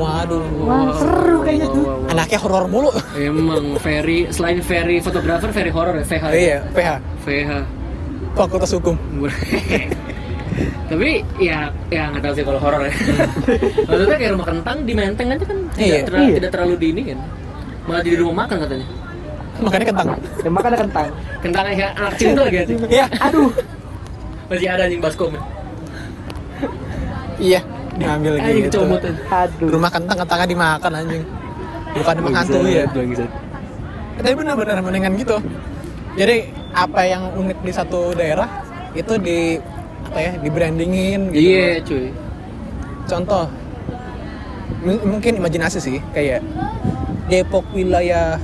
Waduh 0.00 0.40
Wah, 0.60 0.88
seru 0.94 1.36
kayaknya 1.40 1.68
tuh. 1.68 1.84
anaknya 2.08 2.38
horor 2.38 2.64
mulu 2.66 2.90
Emang 3.12 3.76
very 3.78 4.24
selain 4.28 4.58
very 4.60 4.98
fotografer 4.98 5.50
very 5.50 5.68
horror 5.68 5.94
ya 5.94 6.04
VH. 6.06 6.24
iya 6.32 6.58
PH 6.70 6.88
VH. 7.20 7.50
Fakultas 8.32 8.70
Hukum 8.70 8.96
Tapi 10.90 11.10
ya 11.38 11.70
ya 11.86 12.10
nggak 12.10 12.18
tahu 12.20 12.34
sih 12.34 12.42
kalau 12.42 12.58
horor 12.58 12.82
ya. 12.82 12.90
Maksudnya 13.88 14.16
kayak 14.16 14.32
rumah 14.34 14.46
kentang 14.48 14.76
di 14.82 14.92
Menteng 14.92 15.28
aja 15.28 15.44
kan 15.44 15.58
tidak, 15.70 15.78
Iya. 15.78 16.00
terlalu, 16.02 16.24
Iya. 16.24 16.34
tidak 16.34 16.50
terlalu 16.50 16.74
dini 16.76 17.02
kan. 17.06 17.18
Malah 17.86 18.02
jadi 18.02 18.16
rumah 18.18 18.36
makan 18.40 18.56
katanya. 18.60 18.86
makanya 19.60 19.86
kentang 19.86 20.06
Ya 20.40 20.50
makanya 20.50 20.78
kentang. 20.80 21.06
Kentangnya 21.38 21.74
kayak 21.76 21.92
anak 21.94 22.12
tuh 22.16 22.32
lagi 22.40 22.56
anjing. 22.58 22.78
iya 22.88 23.06
Aduh, 23.20 23.50
Masih 24.48 24.68
ada 24.68 24.82
anjing 24.82 25.00
baskom. 25.00 25.30
iya 27.38 27.60
ngambil 28.00 28.32
Anjing 28.40 28.64
gitu. 28.66 28.80
aduh. 29.28 29.68
rumah 29.68 29.90
kentang 29.92 30.16
kentangnya 30.18 30.48
dimakan 30.48 30.92
anjing. 30.96 31.24
Bukan 31.90 32.14
dimakan 32.16 32.44
tuh 32.46 32.62
ya 32.64 32.84
Bangsat. 32.86 33.30
tapi 34.16 34.34
benar-benar 34.34 34.76
mendingan 34.80 35.12
gitu. 35.16 35.36
Jadi 36.14 36.36
apa 36.70 37.00
yang 37.02 37.22
unik 37.34 37.58
di 37.60 37.72
satu 37.72 38.12
daerah 38.12 38.48
itu 38.92 39.14
di 39.16 39.58
apa 40.06 40.18
ya 40.18 40.32
di 40.36 40.48
brandingin 40.48 41.20
gitu. 41.30 41.40
Iya 41.40 41.68
cuy. 41.82 42.06
contoh 43.04 43.44
m- 44.80 45.02
mungkin 45.04 45.32
imajinasi 45.36 45.78
sih 45.78 45.98
kayak 46.10 46.40
Depok 47.26 47.62
wilayah 47.70 48.38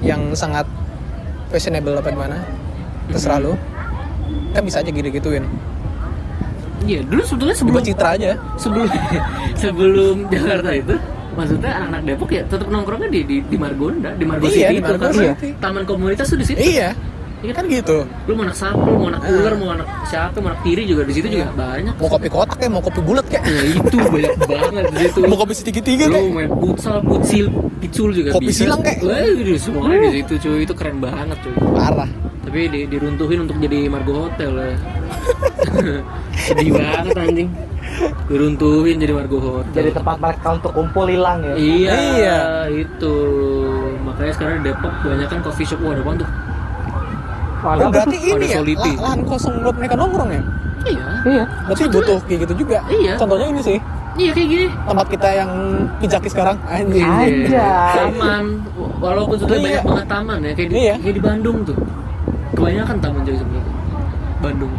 yang 0.00 0.32
sangat 0.32 0.64
fashionable 1.48 1.96
apa 1.96 2.08
gimana 2.08 2.36
terserah 3.08 3.40
lu. 3.40 3.52
Kan 4.52 4.64
bisa 4.64 4.80
aja 4.80 4.88
gitu 4.88 5.08
gituin 5.08 5.44
Iya 6.80 7.00
dulu 7.02 7.22
sebetulnya 7.22 7.56
sebelum 7.56 7.74
dibuat 7.74 7.86
citra 7.86 8.08
aja 8.14 8.30
sebelum 8.54 8.86
sebelum 9.62 10.16
Jakarta 10.28 10.70
itu 10.70 10.94
maksudnya 11.34 11.70
anak-anak 11.70 12.02
Depok 12.04 12.30
ya 12.30 12.42
tetap 12.44 12.66
nongkrongnya 12.66 13.08
di 13.08 13.20
di, 13.22 13.36
di 13.42 13.56
Margonda 13.56 14.10
di 14.14 14.24
Margo 14.24 14.46
Iya, 14.46 14.70
City 14.70 14.74
di 14.74 14.80
itu 14.80 15.08
City. 15.12 15.48
taman 15.58 15.82
komunitas 15.82 16.26
tuh 16.26 16.38
di 16.38 16.46
situ. 16.46 16.58
Iya. 16.58 16.90
Iya 17.38 17.54
kan? 17.54 17.70
Gitu. 17.70 18.02
Lu 18.26 18.34
mau 18.34 18.42
anak 18.42 18.58
sapu 18.58 18.82
mau 18.82 19.06
anak 19.06 19.22
ular 19.22 19.54
mau 19.54 19.70
anak 19.70 19.86
siapa 20.02 20.42
mau 20.42 20.50
anak 20.50 20.66
tiri 20.66 20.82
juga 20.82 21.06
di 21.06 21.14
situ 21.14 21.30
juga 21.30 21.46
banyak. 21.54 21.94
Mau 21.94 22.10
kopi 22.10 22.26
kotak 22.26 22.58
ya 22.58 22.66
mau 22.66 22.82
kopi 22.82 22.98
bulat 22.98 23.22
kayak 23.30 23.46
ya 23.46 23.60
itu 23.78 23.94
banyak 23.94 24.34
banget 24.50 24.84
di 24.90 24.96
situ. 25.06 25.18
Mau 25.22 25.38
kopi 25.38 25.54
segitiga 25.54 26.04
lu 26.06 26.14
kayak 26.14 26.34
main 26.34 26.50
futsal 26.50 26.98
putsil 26.98 27.46
picul 27.78 28.10
juga 28.10 28.34
Kopi 28.34 28.50
bisa. 28.50 28.66
silang 28.66 28.82
kek. 28.82 28.98
Wah, 29.06 29.22
itu 29.22 29.54
semuanya 29.54 30.10
di 30.10 30.10
situ 30.18 30.32
cuy. 30.42 30.58
Itu 30.66 30.74
keren 30.74 30.98
banget 30.98 31.38
cuy. 31.46 31.54
Parah 31.78 32.10
tapi 32.48 32.60
di, 32.66 32.80
diruntuhin 32.88 33.44
untuk 33.44 33.60
jadi 33.60 33.78
Margo 33.86 34.24
Hotel 34.24 34.50
ya 34.50 34.72
sedih 36.48 36.72
banget 36.72 37.12
anjing 37.14 37.48
diruntuhin 38.24 38.96
jadi 38.96 39.12
Margo 39.12 39.36
Hotel 39.38 39.72
Jadi 39.74 39.90
tempat 39.92 40.16
mereka 40.16 40.48
untuk 40.54 40.72
kumpul 40.72 41.08
hilang 41.08 41.40
ya. 41.42 41.54
Iya, 41.56 41.92
Iya. 42.14 42.38
itu. 42.70 43.14
Makanya 44.00 44.32
sekarang 44.32 44.60
Depok 44.60 44.92
banyak 45.02 45.24
kan 45.26 45.40
coffee 45.40 45.64
shop. 45.64 45.80
Wah, 45.80 45.92
ada 45.92 46.02
apaan 46.02 46.16
tuh? 46.16 46.28
Oh, 47.58 47.74
apa 47.74 47.88
berarti 47.90 48.16
ini 48.22 48.46
ya 48.46 48.60
Soliti. 48.60 48.92
lahan 48.94 49.20
kosong 49.24 49.54
buat 49.60 49.74
mereka 49.74 49.98
nongkrong 49.98 50.30
ya 50.30 50.42
Iya. 50.86 51.06
Iya. 51.26 51.44
berarti 51.66 51.84
butuh 51.90 52.18
kayak 52.22 52.38
gitu 52.46 52.54
juga 52.62 52.78
Iya. 52.86 53.12
contohnya 53.18 53.46
ini 53.50 53.60
sih 53.60 53.78
Iya 54.14 54.30
kayak 54.30 54.48
gini. 54.48 54.66
tempat 54.80 55.06
kita 55.10 55.28
yang 55.32 55.50
pijaki 55.98 56.28
sekarang 56.28 56.56
anjing 56.64 57.02
Anjay. 57.02 57.50
Taman. 57.92 58.44
Walaupun 58.98 59.36
sudah 59.36 59.56
Iya. 59.56 59.64
banyak 59.64 59.84
banget 59.84 60.06
taman 60.06 60.38
ya, 60.38 60.52
kayak 60.54 60.68
di, 60.68 60.74
Iya. 60.76 60.94
kayak 60.98 61.14
di 61.14 61.22
Bandung 61.22 61.58
tuh. 61.64 61.76
Kebanyakan 62.50 62.96
taman 62.98 63.20
jadi 63.22 63.38
sebenarnya. 63.38 63.72
Bandung. 64.38 64.72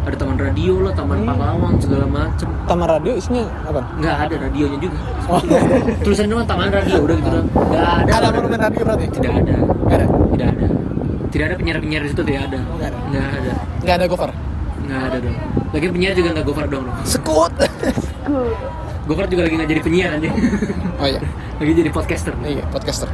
Ada 0.00 0.16
taman 0.16 0.36
radio 0.36 0.72
lah, 0.80 0.92
taman 0.92 1.16
Hmm. 1.18 1.28
pahlawan 1.30 1.72
segala 1.76 2.06
macem. 2.06 2.48
taman 2.64 2.86
radio 2.86 3.12
isinya 3.14 3.44
apa 3.62 3.80
Nggak 3.94 4.16
ada 4.18 4.34
radionya 4.42 4.78
juga. 4.78 4.98
oh, 5.26 5.40
Tulisannya 6.04 6.30
doang 6.30 6.46
taman 6.46 6.68
radio 6.70 6.96
udah 6.98 7.14
gitu 7.14 7.28
doang. 7.30 7.48
Nggak 7.50 7.86
ada. 7.98 8.10
ada 8.14 8.26
monumen 8.30 8.58
radio 8.58 8.82
berarti 8.82 9.06
Tidak 9.10 9.32
ada. 9.34 9.54
nggak 9.58 9.96
ada 9.96 10.06
Tidak 10.06 10.48
ada. 10.48 10.66
Tidak 11.28 11.44
ada 11.44 11.54
penyiar-penyiar 11.56 12.00
di 12.00 12.08
situ 12.08 12.22
tidak 12.22 12.42
ada. 12.46 12.58
Nggak 12.58 12.88
ada. 12.88 12.98
Nggak 13.06 13.26
ada. 13.30 13.52
nggak 13.78 13.94
ada 13.94 14.04
gopher 14.06 14.30
Nggak 14.80 15.00
ada 15.02 15.16
dong. 15.18 15.36
Lagi 15.68 15.86
penyiar 15.90 16.12
juga 16.14 16.28
nggak 16.32 16.46
gofar 16.46 16.66
dong. 16.66 16.84
sekut 17.04 17.52
Gofar 19.04 19.24
juga 19.26 19.42
lagi 19.42 19.54
nggak 19.56 19.70
jadi 19.70 19.82
penyiar 19.82 20.10
aja. 20.14 20.28
oh 20.94 21.06
iya 21.06 21.20
lagi 21.60 21.72
jadi 21.74 21.90
podcaster. 21.90 22.32
iya 22.42 22.64
podcaster 22.66 23.08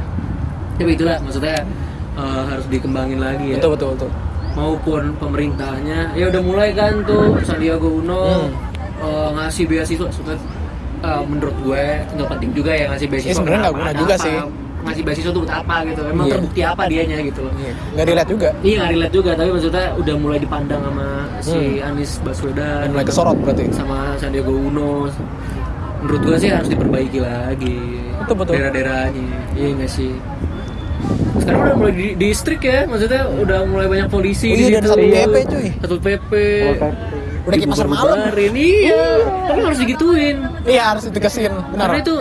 Tapi 0.75 0.91
itulah 0.93 1.19
maksudnya 1.19 1.63
eh, 2.15 2.43
harus 2.45 2.65
dikembangin 2.67 3.19
lagi 3.19 3.45
ya. 3.51 3.57
betul 3.57 3.71
betul 3.73 3.89
betul 3.95 4.11
Maupun 4.55 5.03
pemerintahnya 5.19 6.15
ya 6.15 6.25
udah 6.25 6.41
mulai 6.41 6.71
kan 6.71 7.03
tuh 7.03 7.35
Sandiaga 7.41 7.83
Uno 7.85 8.23
Hmm. 8.41 8.51
eh, 8.97 9.29
ngasih 9.35 9.63
beasiswa 9.65 10.07
eh, 10.07 11.21
menurut 11.23 11.55
gue 11.61 11.83
nggak 12.09 12.29
penting 12.29 12.51
juga 12.53 12.71
ya 12.71 12.85
ngasih 12.87 13.07
beasiswa. 13.07 13.29
Ya, 13.29 13.35
sebenarnya 13.35 13.61
nggak 13.61 13.75
guna 13.75 13.91
juga 13.93 14.13
Ada 14.13 14.23
sih. 14.23 14.35
apa? 14.37 14.63
Ngasih 14.85 15.01
beasiswa 15.01 15.29
tuh 15.29 15.41
buat 15.41 15.53
apa 15.55 15.75
gitu? 15.83 16.01
Emang 16.05 16.25
Iya. 16.25 16.33
terbukti 16.35 16.61
apa 16.63 16.83
dianya 16.85 17.17
gitu 17.19 17.39
loh. 17.41 17.53
iya 17.57 17.73
nggak 17.91 18.05
dilihat 18.05 18.27
juga 18.29 18.49
Iya 18.61 18.75
nggak 18.77 18.91
relate 18.91 19.13
juga, 19.13 19.31
tapi 19.33 19.49
maksudnya 19.51 19.85
udah 19.93 20.15
mulai 20.15 20.39
dipandang 20.39 20.81
sama 20.81 21.07
si 21.41 21.59
Hmm. 21.75 21.87
Anies 21.87 22.11
Baswedan, 22.21 22.77
dan 22.79 22.89
mulai 22.89 23.03
kesorot 23.03 23.37
berarti 23.37 23.63
sama 23.71 23.97
Sandiaga 24.15 24.51
Uno. 24.51 25.09
Menurut 25.97 26.21
gua 26.23 26.37
sih 26.37 26.47
harus 26.47 26.69
diperbaiki 26.69 27.19
lagi. 27.19 27.77
Betul, 28.15 28.35
betul. 28.37 28.53
Daerah-daerahnya, 28.55 29.25
iya 29.53 29.67
nggak 29.73 29.89
sih. 29.89 30.13
Sekarang 31.35 31.61
udah 31.61 31.75
mulai 31.75 31.93
di 31.93 32.07
distrik 32.15 32.61
ya, 32.61 32.85
maksudnya 32.85 33.23
udah 33.27 33.59
mulai 33.65 33.87
banyak 33.87 34.07
polisi 34.07 34.47
Oh 34.47 34.55
di 34.55 34.63
iya, 34.65 34.77
situ. 34.77 34.87
satu 34.87 35.05
PP, 35.05 35.35
cuy. 35.45 35.67
Satu 35.77 35.95
PP. 35.97 36.31
udah 37.45 37.53
kayak 37.53 37.69
pasar 37.69 37.85
malam 37.87 38.17
Dibubar-bubarin. 38.25 38.53
Iya, 38.57 39.03
tapi 39.45 39.59
harus 39.61 39.77
digituin. 39.77 40.37
iya 40.65 40.83
harus 40.87 41.03
ditegasin 41.05 41.53
benar 41.69 41.85
Karena 41.85 41.97
itu 42.01 42.13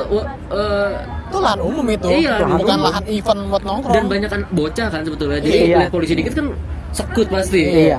eh, 0.53 0.91
itu 1.25 1.39
lahan 1.41 1.61
umum 1.63 1.87
itu 1.89 2.07
Iya, 2.13 2.33
lahan 2.37 2.61
bukan 2.61 2.77
umum. 2.77 2.87
lahan 2.87 3.05
event 3.09 3.41
buat 3.49 3.63
nongkrong 3.65 3.95
dan 3.95 4.05
banyak 4.07 4.29
kan 4.29 4.41
bocah 4.51 4.87
kan 4.87 5.01
sebetulnya. 5.01 5.39
Jadi 5.39 5.57
Iya. 5.65 5.77
lihat 5.79 5.91
polisi 5.91 6.13
dikit 6.13 6.35
kan 6.35 6.47
sekut 6.93 7.27
pasti. 7.27 7.63
Iya. 7.89 7.99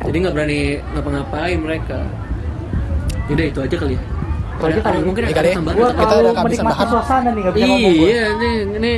Jadi 0.00 0.16
nggak 0.18 0.32
berani 0.32 0.60
ngapa-ngapain 0.90 1.58
mereka. 1.58 1.98
Udah 3.28 3.44
itu 3.46 3.58
aja 3.60 3.76
kali 3.76 3.94
ya. 3.94 4.02
Kalau 4.56 4.72
kita- 4.74 4.88
Ada- 4.90 5.04
mungkin 5.04 5.22
Iya 5.22 5.32
ada 5.34 5.50
tambahan 5.52 5.76
Kita 5.76 5.84
udah 5.84 6.00
kehabisan 6.00 6.44
menikmati 6.46 6.72
bahan. 6.74 6.88
suasana 6.90 7.28
nih 7.28 7.40
nggak 7.42 7.54
bisa 7.54 7.66
ngomong. 7.66 7.92
Iya, 8.00 8.22
ini 8.30 8.50
ini 8.74 8.92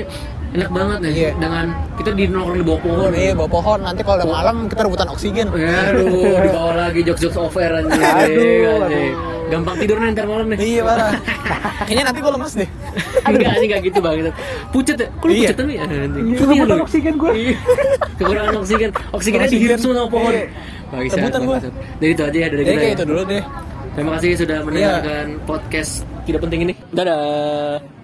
enak 0.53 0.69
banget 0.69 0.99
nih 1.01 1.13
Iya. 1.15 1.31
dengan 1.35 1.65
kita 1.95 2.11
di 2.13 2.25
nongkrong 2.27 2.59
di 2.59 2.67
bawah 2.67 2.81
pohon. 2.83 3.09
iya 3.13 3.33
bawa 3.33 3.51
pohon 3.51 3.79
nanti 3.81 4.01
kalau 4.01 4.17
udah 4.19 4.29
malam 4.31 4.57
kita 4.67 4.81
rebutan 4.83 5.09
oksigen 5.09 5.47
Ya, 5.51 5.77
aduh, 5.89 6.37
dibawa 6.45 6.73
lagi 6.79 7.01
jokes-jokes 7.03 7.39
off 7.39 7.57
air 7.57 7.73
anjing. 7.75 7.97
Aduh, 7.97 8.85
aduh. 8.85 9.11
Gampang 9.49 9.77
tidur 9.77 9.97
ntar 10.03 10.25
malam 10.25 10.49
nih. 10.49 10.59
iya 10.63 10.81
parah 10.83 11.13
kayaknya 11.83 12.05
nanti 12.07 12.21
gue 12.21 12.33
lemes 12.33 12.53
deh 12.55 12.69
Enggak, 13.29 13.49
anjing 13.51 13.69
enggak 13.69 13.83
gitu 13.83 13.99
banget. 13.99 14.35
Pucet 14.71 14.97
ya? 14.97 15.09
Kok 15.11 15.25
lu 15.25 15.33
Iya. 15.33 15.41
pucet 15.43 15.57
tapi 15.57 15.73
ya? 15.73 15.83
Iya, 15.83 16.05
Iya, 16.05 16.37
rebutan 16.43 16.67
lu. 16.71 16.83
oksigen 16.83 17.15
gua. 17.17 17.31
Iya. 17.33 17.57
Kekurangan 18.17 18.55
oksigen. 18.59 18.91
Oksigennya 19.11 19.47
Oksigen. 19.47 19.61
dihirup 19.61 19.79
semua 19.79 19.97
sama 19.99 20.09
pohon. 20.11 20.33
Iya. 20.33 20.45
Bangsat, 20.91 21.17
Rebutan 21.19 21.41
bangsat. 21.47 21.73
Jadi 21.97 22.11
itu 22.11 22.23
aja 22.23 22.39
ya 22.39 22.49
dari 22.49 22.63
jadi 22.63 22.69
kita. 22.69 22.77
kayak 22.79 22.89
ya. 22.89 22.97
itu 22.97 23.05
dulu 23.07 23.23
deh 23.25 23.43
Terima 23.93 24.11
kasih 24.17 24.31
sudah 24.35 24.59
mendengarkan 24.63 25.27
podcast 25.45 25.93
tidak 26.25 26.41
penting 26.41 26.61
ini. 26.63 26.75
Dadah. 26.91 28.02